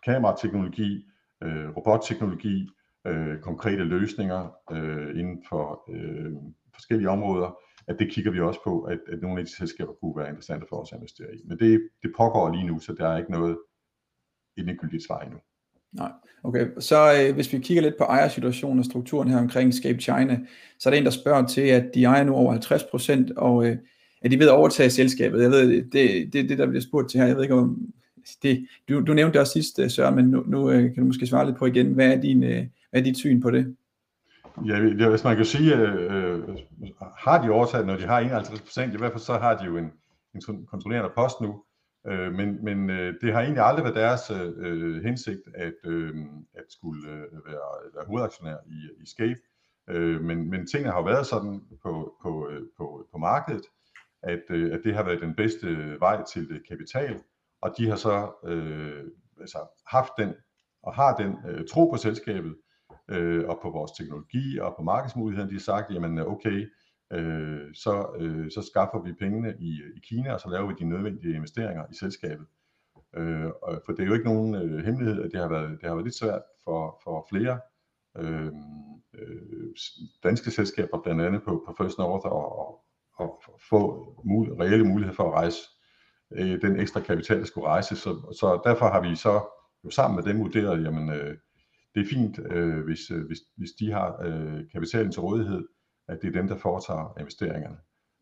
kamerateknologi, 0.06 1.06
øh, 1.44 1.70
robotteknologi, 1.78 2.70
øh, 3.08 3.40
konkrete 3.40 3.84
løsninger 3.84 4.50
øh, 4.72 5.20
inden 5.20 5.44
for 5.50 5.84
øh, 5.90 6.34
forskellige 6.74 7.10
områder, 7.10 7.58
at 7.88 8.00
det 8.00 8.12
kigger 8.12 8.32
vi 8.32 8.40
også 8.40 8.60
på, 8.64 8.82
at, 8.82 9.00
at 9.08 9.22
nogle 9.22 9.40
af 9.40 9.46
de 9.46 9.56
selskaber 9.56 9.94
kunne 9.94 10.18
være 10.18 10.30
interessante 10.30 10.66
for 10.70 10.76
os 10.76 10.92
at 10.92 10.98
investere 10.98 11.36
i. 11.36 11.40
Men 11.46 11.60
det, 11.60 11.90
det 12.04 12.12
pågår 12.18 12.56
lige 12.56 12.68
nu, 12.68 12.80
så 12.80 12.94
der 12.94 13.08
er 13.08 13.18
ikke 13.18 13.32
noget 13.32 13.58
endegyldigt 14.58 15.06
svar 15.06 15.20
endnu. 15.20 15.38
Nej, 15.92 16.12
okay. 16.44 16.68
Så 16.80 17.14
øh, 17.14 17.36
hvis 17.36 17.54
vi 17.54 17.60
kigger 17.60 17.84
lidt 17.84 17.98
på 17.98 18.04
ejersituationen 18.04 18.80
og 18.80 18.86
strukturen 18.86 19.30
her 19.30 19.38
omkring 19.38 19.70
Escape 19.70 20.00
China, 20.00 20.40
så 20.80 20.90
er 20.90 20.92
der 20.92 20.98
en, 20.98 21.06
der 21.06 21.12
spørger 21.12 21.48
til, 21.48 21.62
at 21.62 21.92
de 21.96 22.04
ejer 22.04 22.24
nu 22.24 22.36
over 22.36 22.52
50 22.52 22.84
procent, 22.84 23.32
og 23.32 23.66
øh, 23.66 23.78
er 24.22 24.30
de 24.30 24.40
ved 24.40 24.48
at 24.48 24.54
overtage 24.54 24.90
selskabet? 24.90 25.42
Jeg 25.42 25.52
ved, 25.52 25.92
det 25.92 26.22
er 26.22 26.30
det, 26.34 26.50
det, 26.50 26.58
der 26.58 26.68
bliver 26.68 26.82
spurgt 26.82 27.10
til 27.10 27.20
her. 27.20 27.28
Jeg 27.28 27.36
ved 27.36 27.44
ikke, 27.44 27.56
om 27.56 27.94
det, 28.44 28.68
du, 28.90 29.02
du 29.02 29.14
nævnte 29.14 29.34
det 29.34 29.42
også 29.42 29.54
sidst, 29.54 29.80
øh, 29.80 29.90
Søren, 29.90 30.16
men 30.16 30.26
nu, 30.26 30.44
nu 30.48 30.72
øh, 30.72 30.84
kan 30.84 30.96
du 31.04 31.06
måske 31.06 31.28
svare 31.28 31.46
lidt 31.46 31.58
på 31.58 31.66
igen. 31.66 31.94
Hvad 31.94 32.14
er, 32.14 32.22
din, 32.22 32.44
øh, 32.44 32.66
hvad 32.90 33.02
er 33.02 33.04
dit 33.04 33.18
syn 33.18 33.42
på 33.42 33.52
det? 33.52 33.76
Ja, 34.66 35.10
hvis 35.10 35.24
man 35.24 35.36
kan 35.36 35.46
sige, 35.46 35.76
øh, 35.76 36.36
øh 36.36 36.58
har 37.18 37.42
de 37.42 37.50
overtaget, 37.50 37.88
når 37.88 37.98
de 37.98 38.06
har 38.06 38.20
51 38.20 38.62
procent, 38.62 38.94
i 38.94 38.98
hvert 38.98 39.12
fald 39.12 39.22
så 39.22 39.34
har 39.34 39.58
de 39.58 39.64
jo 39.66 39.78
en, 39.78 39.92
en 40.36 40.66
kontrollerende 40.66 41.12
post 41.16 41.42
nu, 41.42 41.64
Øh, 42.08 42.34
men 42.34 42.64
men 42.64 42.90
øh, 42.90 43.14
det 43.22 43.34
har 43.34 43.42
egentlig 43.42 43.64
aldrig 43.64 43.84
været 43.84 43.96
deres 43.96 44.32
øh, 44.58 45.04
hensigt 45.04 45.42
at, 45.56 45.74
øh, 45.86 46.16
at 46.54 46.64
skulle 46.70 47.12
øh, 47.12 47.46
være, 47.46 47.92
være 47.96 48.06
hovedaktionær 48.08 48.58
i, 48.66 49.04
i 49.04 49.06
Scape. 49.06 49.40
Øh, 49.90 50.22
men, 50.22 50.50
men 50.50 50.68
tingene 50.68 50.92
har 50.92 51.00
jo 51.00 51.06
været 51.06 51.26
sådan 51.26 51.62
på, 51.84 52.16
på, 52.24 52.50
øh, 52.50 52.62
på, 52.78 53.08
på 53.12 53.18
markedet, 53.18 53.66
at, 54.24 54.44
øh, 54.50 54.74
at 54.74 54.82
det 54.84 54.96
har 54.96 55.04
været 55.04 55.22
den 55.22 55.36
bedste 55.36 55.68
vej 56.00 56.24
til 56.24 56.62
kapital, 56.68 57.20
og 57.62 57.74
de 57.78 57.90
har 57.90 57.96
så 57.96 58.32
øh, 58.46 59.04
altså 59.40 59.58
haft 59.88 60.12
den 60.18 60.34
og 60.84 60.96
har 60.96 61.16
den 61.16 61.38
øh, 61.48 61.68
tro 61.68 61.90
på 61.90 61.98
selskabet 61.98 62.56
øh, 63.10 63.50
og 63.50 63.60
på 63.62 63.70
vores 63.70 63.92
teknologi 63.92 64.60
og 64.60 64.74
på 64.78 64.84
markedsmulighederne. 64.84 65.50
De 65.50 65.56
har 65.56 65.62
sagt, 65.62 65.94
jamen 65.94 66.20
okay, 66.20 66.70
øh, 67.14 67.74
så, 67.74 68.16
øh, 68.20 68.52
så 68.52 68.62
skaffer 68.62 69.02
vi 69.04 69.14
pengene 69.14 69.56
i, 69.60 69.82
i 69.96 70.00
Kina, 70.04 70.34
og 70.34 70.40
så 70.40 70.50
laver 70.50 70.68
vi 70.68 70.74
de 70.80 70.86
nødvendige 70.90 71.36
investeringer 71.36 71.86
i 71.92 71.96
selskabet. 71.96 72.46
Øh, 73.16 73.50
for 73.86 73.92
det 73.94 74.00
er 74.00 74.08
jo 74.08 74.14
ikke 74.14 74.26
nogen 74.26 74.56
øh, 74.56 74.86
hemmelighed, 74.86 75.24
at 75.24 75.32
det 75.32 75.40
har 75.40 75.50
været, 75.50 75.70
det 75.70 75.88
har 75.88 75.96
været 75.96 76.06
lidt 76.06 76.16
svært 76.16 76.42
for, 76.64 77.02
for 77.04 77.28
flere 77.30 77.60
øh, 78.18 78.52
øh, 79.14 79.76
danske 80.24 80.52
selskaber, 80.52 81.02
blandt 81.02 81.22
andet 81.22 81.44
på, 81.44 81.64
på 81.68 81.84
First 81.84 81.98
North, 81.98 82.26
og, 82.26 82.60
og, 82.60 82.84
og 83.16 83.44
få 83.70 84.04
mul- 84.24 84.60
reelle 84.60 84.86
muligheder 84.88 85.16
for 85.16 85.24
at 85.24 85.34
rejse 85.34 85.58
øh, 86.32 86.62
den 86.62 86.80
ekstra 86.80 87.00
kapital, 87.00 87.40
der 87.40 87.46
skulle 87.46 87.68
rejse. 87.68 87.96
Så, 87.96 88.10
så 88.40 88.62
derfor 88.64 88.86
har 88.86 89.02
vi 89.02 89.16
så 89.16 89.42
jo 89.84 89.90
sammen 89.90 90.16
med 90.16 90.34
dem 90.34 90.42
vurderet, 90.42 90.84
jamen 90.84 91.10
øh, 91.10 91.38
det 91.96 92.02
er 92.02 92.10
fint, 92.10 92.40
øh, 92.40 92.84
hvis, 92.84 93.12
øh, 93.12 93.26
hvis, 93.28 93.40
hvis 93.58 93.72
de 93.72 93.92
har 93.92 94.22
øh, 94.24 94.70
kapitalen 94.72 95.12
til 95.12 95.22
rådighed, 95.22 95.68
at 96.08 96.22
det 96.22 96.28
er 96.28 96.32
dem, 96.32 96.48
der 96.48 96.58
foretager 96.58 97.16
investeringerne. 97.20 97.78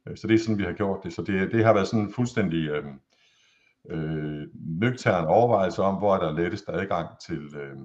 Øh, 0.08 0.18
så 0.18 0.28
det 0.28 0.34
er 0.34 0.40
sådan, 0.40 0.58
vi 0.58 0.64
har 0.64 0.74
gjort 0.74 1.04
det. 1.04 1.14
Så 1.14 1.22
det, 1.22 1.52
det 1.52 1.66
har 1.66 1.74
været 1.74 1.88
sådan 1.88 2.06
en 2.06 2.14
fuldstændig 2.14 2.70
øh, 2.70 2.86
øh, 3.90 4.48
nøgtern 4.54 5.26
overvejelse 5.26 5.82
om, 5.82 5.96
hvor 5.96 6.16
er 6.16 6.20
der 6.20 6.42
lettest 6.42 6.66
adgang 6.68 7.10
til, 7.28 7.56
øh, 7.56 7.78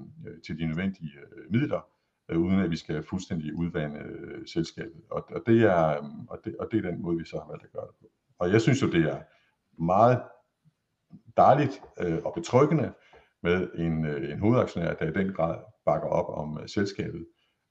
til 0.46 0.58
de 0.58 0.66
nødvendige 0.66 1.12
øh, 1.18 1.52
midler, 1.52 1.80
øh, 2.28 2.38
uden 2.38 2.60
at 2.60 2.70
vi 2.70 2.76
skal 2.76 3.02
fuldstændig 3.02 3.54
udvande 3.54 4.00
øh, 4.00 4.46
selskabet. 4.46 5.02
Og, 5.10 5.26
og, 5.30 5.42
det 5.46 5.62
er, 5.62 5.88
øh, 5.88 6.04
og, 6.28 6.40
det, 6.44 6.56
og 6.56 6.68
det 6.72 6.84
er 6.84 6.90
den 6.90 7.02
måde, 7.02 7.18
vi 7.18 7.24
så 7.24 7.36
har 7.36 7.50
valgt 7.50 7.64
at 7.64 7.72
gøre 7.72 7.86
det 7.86 7.94
på. 8.00 8.06
Og 8.38 8.52
jeg 8.52 8.60
synes 8.60 8.82
jo, 8.82 8.90
det 8.90 9.04
er 9.04 9.20
meget 9.82 10.22
dejligt 11.36 11.82
øh, 12.00 12.18
og 12.24 12.34
betryggende 12.34 12.92
med 13.44 13.68
en, 13.74 14.06
øh, 14.06 14.32
en 14.32 14.38
hovedaktionær, 14.38 14.94
der 14.94 15.06
i 15.06 15.24
den 15.24 15.32
grad 15.32 15.58
bakker 15.84 16.08
op 16.08 16.38
om 16.42 16.58
øh, 16.60 16.68
selskabet, 16.68 17.26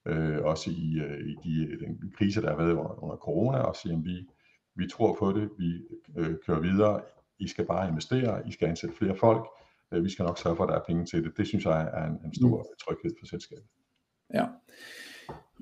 øh, 0.07 0.37
også 0.41 0.69
i, 0.69 0.99
øh, 1.05 1.19
i 1.29 1.35
de, 1.43 1.85
den 1.85 2.13
krise, 2.17 2.41
der 2.41 2.49
har 2.49 2.57
været 2.57 2.71
under, 2.71 3.03
under 3.03 3.15
corona, 3.15 3.57
og 3.57 3.75
siger, 3.75 3.97
at 3.97 4.05
vi, 4.05 4.27
vi 4.75 4.87
tror 4.87 5.15
på 5.19 5.31
det, 5.31 5.49
vi 5.57 5.81
øh, 6.17 6.35
kører 6.45 6.59
videre, 6.59 7.01
I 7.39 7.47
skal 7.47 7.65
bare 7.65 7.89
investere, 7.89 8.47
I 8.47 8.51
skal 8.51 8.67
ansætte 8.67 8.95
flere 8.95 9.15
folk, 9.15 9.47
øh, 9.91 10.03
vi 10.03 10.09
skal 10.09 10.25
nok 10.25 10.37
sørge 10.37 10.55
for, 10.55 10.63
at 10.63 10.69
der 10.69 10.75
er 10.75 10.83
penge 10.87 11.05
til 11.05 11.23
det. 11.23 11.37
Det 11.37 11.47
synes 11.47 11.65
jeg 11.65 11.89
er 11.93 12.05
en, 12.05 12.17
en 12.25 12.35
stor 12.35 12.57
mm. 12.57 12.63
tryghed 12.85 13.11
for 13.19 13.25
selskabet. 13.25 13.65
Ja. 14.33 14.45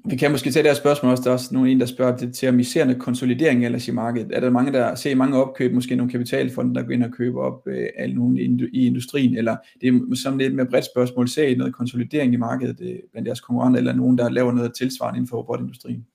Vi 0.06 0.16
kan 0.16 0.32
måske 0.32 0.52
tage 0.52 0.64
det 0.64 0.70
her 0.70 0.76
spørgsmål 0.76 1.12
også. 1.12 1.24
Der 1.24 1.30
er 1.30 1.34
også 1.34 1.54
nogen, 1.54 1.80
der 1.80 1.86
spørger 1.86 2.18
det 2.18 2.34
til, 2.34 2.50
om 2.50 2.60
I 2.60 2.64
ser 2.64 2.86
en 2.86 3.00
konsolidering 3.00 3.66
ellers 3.66 3.88
i 3.88 3.92
markedet. 3.92 4.32
Er 4.34 4.40
der 4.40 4.50
mange, 4.50 4.72
der 4.72 4.96
ser 4.96 5.16
mange 5.16 5.44
opkøb, 5.44 5.74
måske 5.74 5.96
nogle 5.96 6.12
kapitalfonde, 6.12 6.76
der 6.76 6.84
går 6.84 6.92
ind 6.92 7.04
og 7.04 7.12
køber 7.12 7.42
op 7.42 7.68
øh, 7.68 7.88
alle 7.98 8.16
nogen 8.16 8.38
i 8.74 8.86
industrien, 8.86 9.38
eller 9.38 9.58
det 9.82 9.88
er 9.88 10.16
sådan 10.16 10.38
lidt 10.38 10.56
mere 10.56 10.66
bredt 10.66 10.86
spørgsmål. 10.86 11.28
Ser 11.28 11.48
I 11.48 11.56
noget 11.56 11.76
konsolidering 11.76 12.34
i 12.34 12.38
markedet 12.38 12.82
øh, 12.82 13.00
blandt 13.12 13.28
jeres 13.28 13.42
konkurrenter, 13.42 13.78
eller 13.78 13.94
nogen, 13.94 14.18
der 14.18 14.30
laver 14.30 14.52
noget 14.52 14.74
tilsvarende 14.74 15.18
inden 15.18 15.30
for 15.30 15.38
robotindustrien? 15.38 16.06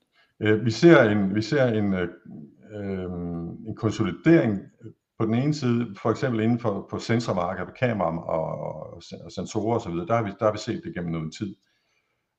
Øh, 0.40 0.64
vi 0.64 0.70
ser 0.70 1.02
en, 1.02 1.34
vi 1.34 1.42
ser 1.42 1.66
en, 1.66 1.94
øh, 1.94 2.08
øh, 2.74 3.02
en 3.68 3.74
konsolidering 3.76 4.58
på 5.18 5.26
den 5.26 5.34
ene 5.34 5.54
side, 5.54 5.86
for 6.02 6.10
eksempel 6.10 6.40
inden 6.40 6.58
for 6.58 6.86
på 6.90 6.98
sensormarkedet, 6.98 7.78
kameraer 7.78 8.18
og, 8.18 8.92
og, 8.92 9.02
og 9.24 9.32
sensorer 9.32 9.76
osv., 9.76 9.92
der 9.92 10.14
har, 10.16 10.22
vi, 10.22 10.30
der 10.38 10.44
har 10.44 10.52
vi 10.52 10.58
set 10.58 10.80
det 10.84 10.94
gennem 10.94 11.12
noget 11.12 11.32
tid. 11.38 11.54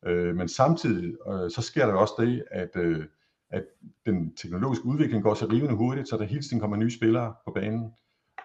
Øh, 0.05 0.36
men 0.36 0.47
samtidig 0.47 1.15
øh, 1.27 1.51
så 1.51 1.62
sker 1.62 1.86
der 1.86 1.93
også 1.93 2.13
det, 2.19 2.43
at, 2.51 2.69
øh, 2.75 3.05
at 3.49 3.63
den 4.05 4.36
teknologiske 4.36 4.86
udvikling 4.86 5.23
går 5.23 5.33
så 5.33 5.45
rivende 5.45 5.75
hurtigt, 5.75 6.10
så 6.10 6.17
der 6.17 6.23
hele 6.23 6.41
tiden 6.41 6.60
kommer 6.60 6.77
nye 6.77 6.91
spillere 6.91 7.33
på 7.45 7.51
banen. 7.51 7.93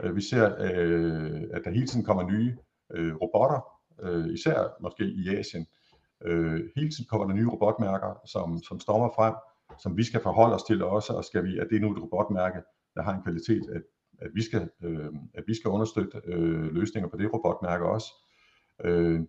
Øh, 0.02 0.16
vi 0.16 0.20
ser, 0.20 0.44
øh, 0.60 1.42
at 1.52 1.62
der 1.64 1.70
hele 1.70 1.86
tiden 1.86 2.04
kommer 2.04 2.22
nye 2.30 2.56
øh, 2.94 3.14
robotter, 3.14 3.60
øh, 4.02 4.26
især 4.34 4.76
måske 4.80 5.04
i 5.04 5.36
Asien. 5.36 5.66
Øh, 6.24 6.60
hele 6.76 6.90
tiden 6.90 7.06
kommer 7.10 7.26
der 7.26 7.34
nye 7.34 7.48
robotmærker, 7.48 8.20
som, 8.26 8.62
som 8.62 8.80
stormer 8.80 9.10
frem, 9.16 9.34
som 9.82 9.96
vi 9.96 10.04
skal 10.04 10.20
forholde 10.22 10.54
os 10.54 10.62
til 10.62 10.84
også, 10.84 11.12
og 11.12 11.24
skal 11.24 11.44
vi, 11.44 11.58
at 11.58 11.66
det 11.70 11.76
er 11.76 11.80
nu 11.80 11.92
et 11.92 12.02
robotmærke, 12.02 12.58
der 12.94 13.02
har 13.02 13.14
en 13.14 13.22
kvalitet, 13.22 13.62
at, 13.74 13.82
at, 14.18 14.30
vi, 14.34 14.42
skal, 14.42 14.68
øh, 14.82 15.10
at 15.34 15.44
vi 15.46 15.54
skal 15.54 15.68
understøtte 15.70 16.20
øh, 16.24 16.74
løsninger 16.74 17.08
på 17.08 17.16
det 17.16 17.32
robotmærke 17.32 17.84
også. 17.84 18.06
Øh, 18.84 19.20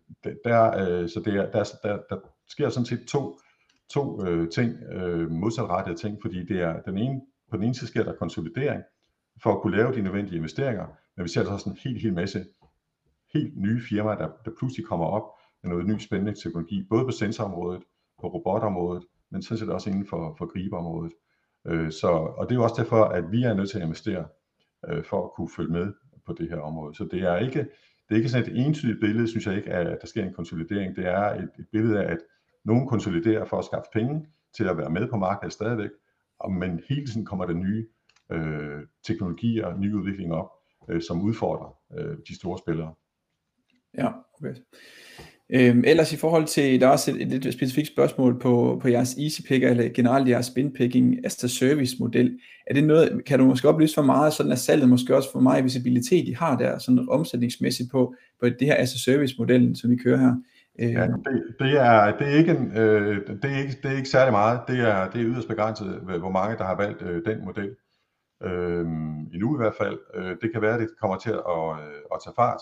der, 0.45 0.77
øh, 0.77 1.09
så 1.09 1.21
det 1.25 1.35
er, 1.35 1.51
der, 1.51 1.63
der, 1.83 1.99
der 2.09 2.17
sker 2.47 2.69
sådan 2.69 2.85
set 2.85 3.07
to, 3.07 3.39
to 3.89 4.25
øh, 4.25 4.49
ting, 4.49 4.83
øh, 4.83 5.31
modsatrettede 5.31 5.97
ting, 5.97 6.17
fordi 6.21 6.45
det 6.45 6.61
er 6.61 6.81
den 6.81 6.97
ene, 6.97 7.21
på 7.51 7.57
den 7.57 7.63
ene 7.63 7.75
side 7.75 7.87
sker 7.87 8.03
der 8.03 8.15
konsolidering 8.15 8.83
for 9.43 9.53
at 9.55 9.61
kunne 9.61 9.77
lave 9.77 9.93
de 9.93 10.01
nødvendige 10.01 10.37
investeringer, 10.37 10.87
men 11.17 11.23
vi 11.23 11.29
ser 11.29 11.39
altså 11.39 11.53
også 11.53 11.69
en 11.69 11.77
helt, 11.83 12.01
helt 12.01 12.13
masse 12.13 12.45
helt 13.33 13.57
nye 13.57 13.81
firmaer, 13.89 14.17
der, 14.17 14.29
der 14.45 14.51
pludselig 14.57 14.85
kommer 14.85 15.05
op 15.05 15.23
med 15.63 15.71
noget 15.71 15.87
ny 15.87 15.97
spændende 15.97 16.41
teknologi, 16.43 16.83
både 16.89 17.05
på 17.05 17.11
sensorområdet, 17.11 17.83
på 18.21 18.27
robotområdet, 18.27 19.03
men 19.31 19.41
sådan 19.41 19.57
set 19.57 19.69
også 19.69 19.89
inden 19.89 20.07
for, 20.07 20.35
for 20.37 20.53
gribeområdet. 20.53 21.13
Øh, 21.67 21.91
så, 21.91 22.07
og 22.07 22.49
det 22.49 22.55
er 22.55 22.59
jo 22.59 22.63
også 22.63 22.81
derfor, 22.81 23.03
at 23.03 23.31
vi 23.31 23.43
er 23.43 23.53
nødt 23.53 23.69
til 23.69 23.77
at 23.77 23.83
investere 23.83 24.25
øh, 24.87 25.03
for 25.03 25.23
at 25.25 25.31
kunne 25.35 25.49
følge 25.55 25.71
med 25.71 25.93
på 26.25 26.33
det 26.33 26.49
her 26.49 26.59
område. 26.59 26.95
Så 26.95 27.07
det 27.11 27.21
er 27.21 27.37
ikke, 27.37 27.67
det 28.09 28.15
er 28.15 28.15
ikke 28.15 28.29
sådan 28.29 28.51
et 28.51 28.65
entydigt 28.65 28.99
billede, 28.99 29.27
synes 29.27 29.47
jeg 29.47 29.55
ikke, 29.55 29.69
at 29.73 29.97
der 30.01 30.07
sker 30.07 30.23
en 30.23 30.33
konsolidering. 30.33 30.95
Det 30.95 31.05
er 31.05 31.23
et, 31.23 31.49
et 31.59 31.67
billede 31.71 32.03
af, 32.03 32.11
at 32.11 32.17
nogen 32.65 32.87
konsoliderer 32.87 33.45
for 33.45 33.57
at 33.57 33.65
skaffe 33.65 33.89
penge 33.93 34.25
til 34.57 34.63
at 34.63 34.77
være 34.77 34.89
med 34.89 35.07
på 35.09 35.17
markedet 35.17 35.53
stadigvæk, 35.53 35.89
men 36.49 36.79
hele 36.89 37.05
tiden 37.07 37.25
kommer 37.25 37.45
der 37.45 37.53
nye 37.53 37.87
øh, 38.31 38.81
teknologier 39.03 39.65
og 39.65 39.79
nye 39.79 39.95
udviklinger 39.95 40.35
op, 40.35 40.49
øh, 40.89 41.01
som 41.01 41.21
udfordrer 41.21 41.77
øh, 41.97 42.17
de 42.27 42.35
store 42.35 42.57
spillere. 42.57 42.93
Ja, 43.97 44.11
okay. 44.39 44.55
Øhm, 45.55 45.83
ellers 45.87 46.13
i 46.13 46.17
forhold 46.17 46.45
til, 46.45 46.81
der 46.81 46.87
er 46.87 46.91
også 46.91 47.11
et, 47.11 47.21
et 47.21 47.43
lidt 47.43 47.53
specifikt 47.53 47.87
spørgsmål 47.87 48.39
på, 48.39 48.79
på 48.81 48.87
jeres 48.87 49.13
easy 49.13 49.41
picker, 49.47 49.69
eller 49.69 49.89
generelt 49.89 50.29
jeres 50.29 50.45
spinpicking 50.45 51.25
as 51.25 51.43
a 51.43 51.47
service 51.47 51.95
model. 51.99 52.39
Er 52.67 52.73
det 52.73 52.83
noget, 52.83 53.25
kan 53.25 53.39
du 53.39 53.45
måske 53.45 53.69
oplyse 53.69 53.95
for 53.95 54.01
meget, 54.01 54.33
sådan 54.33 54.51
at 54.51 54.59
salget 54.59 54.89
måske 54.89 55.15
også 55.15 55.31
for 55.31 55.39
meget 55.39 55.63
visibilitet, 55.63 56.27
I 56.27 56.31
har 56.31 56.57
der, 56.57 56.77
sådan 56.77 57.07
omsætningsmæssigt 57.09 57.91
på, 57.91 58.15
på 58.39 58.49
det 58.49 58.67
her 58.67 58.75
as 58.77 58.93
a 58.93 58.97
service 58.97 59.35
modellen, 59.39 59.75
som 59.75 59.91
vi 59.91 59.95
kører 59.95 60.17
her? 60.17 60.35
Ja, 60.79 61.03
øhm. 61.03 61.23
det, 61.23 61.43
det, 61.59 61.71
er, 61.71 62.17
det, 62.17 62.27
er 62.27 62.37
ikke 62.37 62.51
en, 62.51 62.77
øh, 62.77 63.27
det, 63.27 63.51
er 63.51 63.57
ikke, 63.57 63.77
det 63.83 63.91
er 63.91 63.97
ikke 63.97 64.09
særlig 64.09 64.31
meget. 64.31 64.59
Det 64.67 64.79
er, 64.79 65.09
det 65.09 65.21
er 65.21 65.27
yderst 65.27 65.47
begrænset, 65.47 65.87
hvor 66.19 66.31
mange 66.31 66.57
der 66.57 66.63
har 66.63 66.77
valgt 66.77 67.01
øh, 67.01 67.21
den 67.25 67.45
model. 67.45 67.69
Øh, 68.43 68.85
endnu 69.33 69.55
i 69.55 69.57
hvert 69.57 69.75
fald. 69.81 69.99
Øh, 70.15 70.35
det 70.41 70.51
kan 70.53 70.61
være, 70.61 70.73
at 70.73 70.79
det 70.79 70.89
kommer 71.01 71.17
til 71.17 71.31
at, 71.31 71.63
øh, 71.83 72.01
at 72.13 72.19
tage 72.25 72.33
fart. 72.35 72.61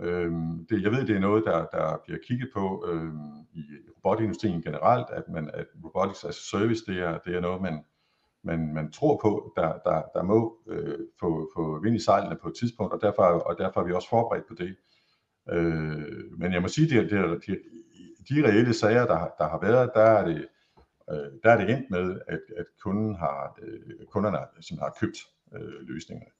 Øhm, 0.00 0.66
det, 0.66 0.82
jeg 0.82 0.92
ved, 0.92 1.06
det 1.06 1.16
er 1.16 1.20
noget, 1.20 1.44
der, 1.44 1.66
der 1.66 2.00
bliver 2.04 2.18
kigget 2.26 2.50
på 2.54 2.86
øhm, 2.88 3.30
i 3.52 3.62
robotindustrien 3.96 4.62
generelt, 4.62 5.06
at, 5.10 5.28
man, 5.28 5.50
at 5.54 5.66
robotics 5.84 6.24
as 6.24 6.38
a 6.38 6.58
service, 6.58 6.84
det 6.86 7.02
er, 7.02 7.18
det 7.18 7.36
er 7.36 7.40
noget, 7.40 7.62
man, 7.62 7.84
man, 8.42 8.74
man 8.74 8.92
tror 8.92 9.20
på, 9.22 9.52
der, 9.56 9.78
der, 9.84 10.02
der 10.14 10.22
må 10.22 10.58
øh, 10.66 10.98
få, 11.20 11.50
få 11.56 11.80
vind 11.82 11.96
i 11.96 11.98
sejlene 11.98 12.36
på 12.42 12.48
et 12.48 12.54
tidspunkt, 12.54 12.92
og 12.92 13.00
derfor, 13.02 13.22
og 13.22 13.58
derfor 13.58 13.80
er 13.80 13.84
vi 13.84 13.92
også 13.92 14.08
forberedt 14.08 14.48
på 14.48 14.54
det. 14.54 14.76
Øh, 15.50 16.38
men 16.38 16.52
jeg 16.52 16.62
må 16.62 16.68
sige, 16.68 17.00
at 17.00 17.10
de, 17.10 17.16
de, 17.16 17.58
de 18.28 18.48
reelle 18.48 18.74
sager, 18.74 19.06
der, 19.06 19.28
der 19.38 19.48
har 19.48 19.60
været, 19.60 19.90
der 19.94 20.02
er 20.02 20.24
det, 20.26 20.48
øh, 21.10 21.32
der 21.42 21.50
er 21.50 21.56
det 21.56 21.70
endt 21.70 21.90
med, 21.90 22.20
at, 22.26 22.40
at 22.56 22.66
kunden 22.82 23.14
har, 23.14 23.58
øh, 23.62 24.06
kunderne 24.06 24.38
som 24.60 24.78
har 24.78 24.96
købt 25.00 25.18
øh, 25.54 25.80
løsningerne. 25.80 26.30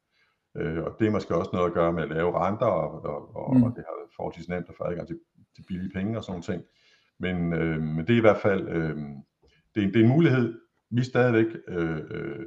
Øh, 0.57 0.85
og 0.85 0.97
det 0.99 1.07
er 1.07 1.11
måske 1.11 1.35
også 1.35 1.51
noget 1.53 1.67
at 1.67 1.75
gøre 1.75 1.93
med 1.93 2.03
at 2.03 2.09
lave 2.09 2.47
renter, 2.47 2.67
og, 2.67 3.05
og, 3.05 3.37
og, 3.37 3.57
mm. 3.57 3.63
og 3.63 3.73
det 3.77 3.85
har 3.89 3.95
forholdsvis 4.17 4.49
nemt 4.49 4.69
at 4.69 4.75
få 4.77 4.85
adgang 4.85 5.07
til, 5.07 5.21
til 5.55 5.65
billige 5.69 5.93
penge 5.95 6.19
og 6.19 6.25
sådan 6.25 6.33
noget 6.33 6.45
ting. 6.45 6.63
Men, 7.19 7.53
øh, 7.53 7.83
men 7.83 8.07
det 8.07 8.11
er 8.11 8.19
i 8.19 8.21
hvert 8.21 8.41
fald 8.43 8.69
øh, 8.69 8.97
det, 9.75 9.85
er, 9.85 9.87
det 9.87 9.97
er 9.97 10.05
en 10.05 10.09
mulighed, 10.09 10.61
vi 10.91 11.05
stadigvæk 11.05 11.47
øh, 11.69 12.01
øh, 12.11 12.47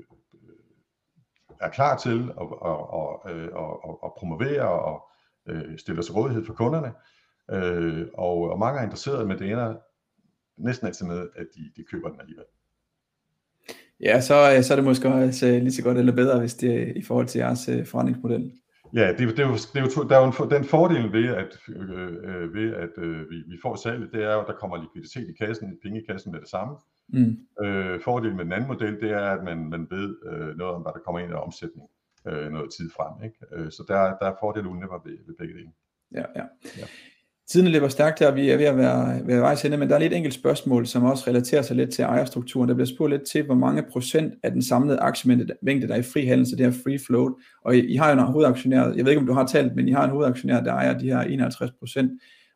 er 1.61 1.69
klar 1.69 1.97
til 1.97 2.31
at, 2.41 2.47
at, 2.65 2.79
at, 2.99 3.31
at, 3.31 3.69
at, 3.87 3.95
at 4.05 4.13
promovere 4.17 4.69
og 4.69 5.09
øh, 5.45 5.77
stille 5.77 5.99
os 5.99 6.15
rådighed 6.15 6.45
for 6.45 6.53
kunderne. 6.53 6.93
Øh, 7.51 8.07
og, 8.13 8.37
og 8.51 8.59
mange 8.59 8.79
er 8.79 8.83
interesseret, 8.83 9.27
men 9.27 9.39
det 9.39 9.51
ender 9.51 9.75
næsten 10.57 10.87
altid 10.87 11.05
med, 11.05 11.29
at 11.35 11.47
de, 11.55 11.71
de 11.75 11.83
køber 11.91 12.09
den 12.09 12.19
alligevel. 12.19 12.45
Ja, 14.03 14.21
så, 14.21 14.35
øh, 14.55 14.63
så 14.63 14.73
er 14.73 14.75
det 14.75 14.85
måske 14.85 15.07
også 15.07 15.47
øh, 15.47 15.53
lige 15.53 15.71
så 15.71 15.83
godt 15.83 15.97
eller 15.97 16.15
bedre, 16.15 16.39
hvis 16.39 16.53
det 16.53 16.81
er 16.81 16.93
i 16.95 17.01
forhold 17.01 17.27
til 17.27 17.39
jeres 17.39 17.69
øh, 17.69 17.85
forretningsmodel. 17.85 18.51
Ja, 18.93 19.07
det, 19.17 19.19
det, 19.19 19.39
er 19.39 19.47
jo, 19.47 19.53
det 19.73 19.75
er 19.75 19.81
jo, 19.81 20.03
der 20.09 20.15
er 20.17 20.21
jo 20.25 20.43
en, 20.43 20.51
den 20.51 20.65
fordel 20.65 21.11
ved, 21.11 21.29
at, 21.29 21.51
øh, 21.69 22.53
ved, 22.53 22.73
at 22.73 22.89
øh, 22.97 23.19
vi, 23.29 23.35
vi 23.35 23.57
får 23.61 23.75
salget, 23.75 24.09
det 24.13 24.23
er 24.23 24.33
jo, 24.33 24.41
at 24.41 24.47
der 24.47 24.53
kommer 24.53 24.77
likviditet 24.81 25.29
i 25.29 25.45
kassen, 25.45 25.77
penge 25.83 26.01
i 26.01 26.05
kassen 26.09 26.31
med 26.31 26.39
det 26.39 26.49
samme. 26.49 26.73
Mm. 27.09 27.65
Øh, 27.65 28.01
fordelen 28.01 28.37
med 28.37 28.45
den 28.45 28.53
anden 28.53 28.67
model, 28.67 29.01
det 29.01 29.11
er, 29.11 29.25
at 29.37 29.43
man, 29.43 29.69
man 29.69 29.87
ved 29.91 30.15
øh, 30.31 30.57
noget 30.57 30.73
om, 30.75 30.81
hvad 30.81 30.91
der 30.93 30.99
kommer 31.05 31.19
ind 31.19 31.33
af 31.33 31.43
omsætning 31.45 31.87
øh, 32.27 32.51
noget 32.51 32.69
tid 32.77 32.89
frem. 32.97 33.23
Ikke? 33.23 33.37
Øh, 33.55 33.71
så 33.71 33.83
der, 33.87 33.99
der 34.21 34.25
er 34.31 34.35
fordele 34.39 34.67
og 34.67 34.71
ulemper 34.71 34.99
ved, 35.05 35.17
ved 35.27 35.35
begge 35.39 35.53
dele. 35.53 35.71
Ja, 36.11 36.25
ja. 36.35 36.45
ja. 36.77 36.85
Tiden 37.49 37.67
løber 37.67 37.87
stærkt 37.87 38.19
her, 38.19 38.31
vi 38.31 38.49
er 38.49 38.57
ved 38.57 38.65
at 38.65 38.77
være, 38.77 39.27
være 39.27 39.41
vejs 39.41 39.65
ende, 39.65 39.77
men 39.77 39.89
der 39.89 39.95
er 39.95 39.99
lidt 39.99 40.13
enkelt 40.13 40.33
spørgsmål, 40.33 40.87
som 40.87 41.03
også 41.03 41.23
relaterer 41.27 41.61
sig 41.61 41.75
lidt 41.75 41.93
til 41.93 42.03
ejerstrukturen. 42.03 42.69
Der 42.69 42.75
bliver 42.75 42.87
spurgt 42.87 43.11
lidt 43.11 43.27
til, 43.31 43.45
hvor 43.45 43.55
mange 43.55 43.83
procent 43.91 44.33
af 44.43 44.51
den 44.51 44.61
samlede 44.61 44.99
aktiemængde, 44.99 45.87
der 45.87 45.93
er 45.93 45.99
i 45.99 46.03
fri 46.03 46.25
handel, 46.25 46.47
så 46.47 46.55
det 46.55 46.65
her 46.65 46.81
free 46.83 46.99
float. 47.05 47.33
Og 47.65 47.75
I, 47.75 47.93
I 47.93 47.95
har 47.95 48.11
jo 48.11 48.19
en 48.19 48.25
hovedaktionær, 48.25 48.93
jeg 48.95 49.05
ved 49.05 49.11
ikke, 49.11 49.19
om 49.19 49.27
du 49.27 49.33
har 49.33 49.45
talt, 49.45 49.75
men 49.75 49.87
I 49.87 49.91
har 49.91 50.03
en 50.03 50.09
hovedaktionær, 50.09 50.61
der 50.61 50.73
ejer 50.73 50.97
de 50.99 51.05
her 51.05 51.21
51 51.21 51.71
procent, 51.79 52.11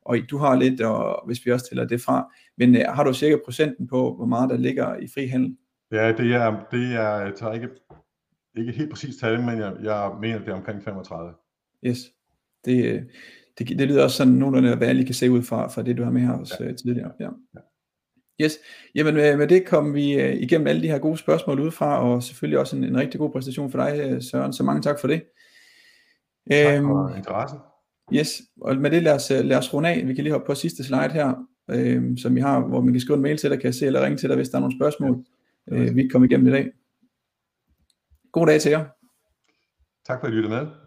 og 0.05 0.17
du 0.29 0.37
har 0.37 0.55
lidt, 0.55 0.81
og 0.81 1.23
hvis 1.25 1.45
vi 1.45 1.51
også 1.51 1.69
tæller 1.69 1.85
det 1.85 2.01
fra. 2.01 2.33
Men 2.57 2.75
uh, 2.75 2.81
har 2.81 3.03
du 3.03 3.13
cirka 3.13 3.37
procenten 3.45 3.87
på, 3.87 4.15
hvor 4.15 4.25
meget 4.25 4.49
der 4.49 4.57
ligger 4.57 4.95
i 4.95 5.07
fri 5.13 5.27
handel? 5.27 5.57
Ja, 5.91 6.11
det 6.11 6.33
er, 6.33 6.63
det 6.71 6.95
er 6.95 7.17
jeg 7.17 7.33
tager 7.35 7.53
ikke, 7.53 7.69
ikke 8.57 8.71
helt 8.71 8.89
præcis 8.89 9.15
tal, 9.15 9.39
men 9.43 9.59
jeg, 9.59 9.73
jeg 9.83 10.11
mener, 10.21 10.39
det 10.39 10.47
er 10.47 10.53
omkring 10.53 10.83
35. 10.83 11.33
Yes, 11.85 11.97
det, 12.65 13.07
det, 13.59 13.79
det 13.79 13.87
lyder 13.87 14.03
også 14.03 14.17
sådan 14.17 14.33
nogenlunde, 14.33 14.75
hvad 14.75 14.87
jeg 14.87 14.95
lige 14.95 15.05
kan 15.05 15.15
se 15.15 15.31
ud 15.31 15.43
fra, 15.43 15.67
fra 15.67 15.81
det, 15.81 15.97
du 15.97 16.03
har 16.03 16.11
med 16.11 16.21
her 16.21 16.31
også 16.31 16.57
ja. 16.59 16.65
Øh, 16.65 16.75
tidligere. 16.75 17.11
Ja. 17.19 17.29
ja. 17.55 17.59
Yes, 18.41 18.57
jamen 18.95 19.13
med, 19.13 19.31
øh, 19.31 19.37
med 19.37 19.47
det 19.47 19.65
kom 19.65 19.93
vi 19.93 20.15
uh, 20.15 20.41
igennem 20.41 20.67
alle 20.67 20.81
de 20.81 20.87
her 20.87 20.99
gode 20.99 21.17
spørgsmål 21.17 21.59
udefra, 21.59 22.09
og 22.09 22.23
selvfølgelig 22.23 22.59
også 22.59 22.75
en, 22.75 22.83
en 22.83 22.97
rigtig 22.97 23.19
god 23.19 23.31
præstation 23.31 23.71
for 23.71 23.77
dig, 23.77 24.23
Søren, 24.23 24.53
så 24.53 24.63
mange 24.63 24.81
tak 24.81 24.99
for 24.99 25.07
det. 25.07 25.23
Tak 26.51 26.83
for 26.83 27.07
øhm, 27.07 27.17
interessen. 27.17 27.59
Yes, 28.13 28.41
og 28.61 28.77
med 28.77 28.91
det 28.91 29.03
lad 29.03 29.15
os, 29.15 29.29
lad 29.29 29.57
os 29.57 29.73
runde 29.73 29.89
af. 29.89 30.07
Vi 30.07 30.13
kan 30.13 30.23
lige 30.23 30.33
hoppe 30.33 30.45
på 30.45 30.55
sidste 30.55 30.83
slide 30.83 31.11
her, 31.11 31.47
øhm, 31.69 32.17
som 32.17 32.35
vi 32.35 32.39
har, 32.39 32.59
hvor 32.59 32.81
man 32.81 32.93
kan 32.93 33.01
skrive 33.01 33.15
en 33.15 33.21
mail 33.21 33.37
til 33.37 33.49
dig, 33.49 33.59
kan 33.59 33.65
jeg 33.65 33.75
se, 33.75 33.85
eller 33.85 34.05
ringe 34.05 34.17
til 34.17 34.29
dig, 34.29 34.35
hvis 34.35 34.49
der 34.49 34.55
er 34.55 34.61
nogle 34.61 34.77
spørgsmål, 34.77 35.25
ja. 35.71 35.75
øh, 35.75 35.95
vi 35.95 36.01
kan 36.01 36.09
komme 36.09 36.27
igennem 36.27 36.47
i 36.47 36.51
dag. 36.51 36.71
God 38.31 38.47
dag 38.47 38.61
til 38.61 38.69
jer. 38.69 38.85
Tak 40.07 40.19
for 40.19 40.27
at 40.27 40.33
I 40.33 40.35
lyttede 40.35 40.53
med. 40.53 40.86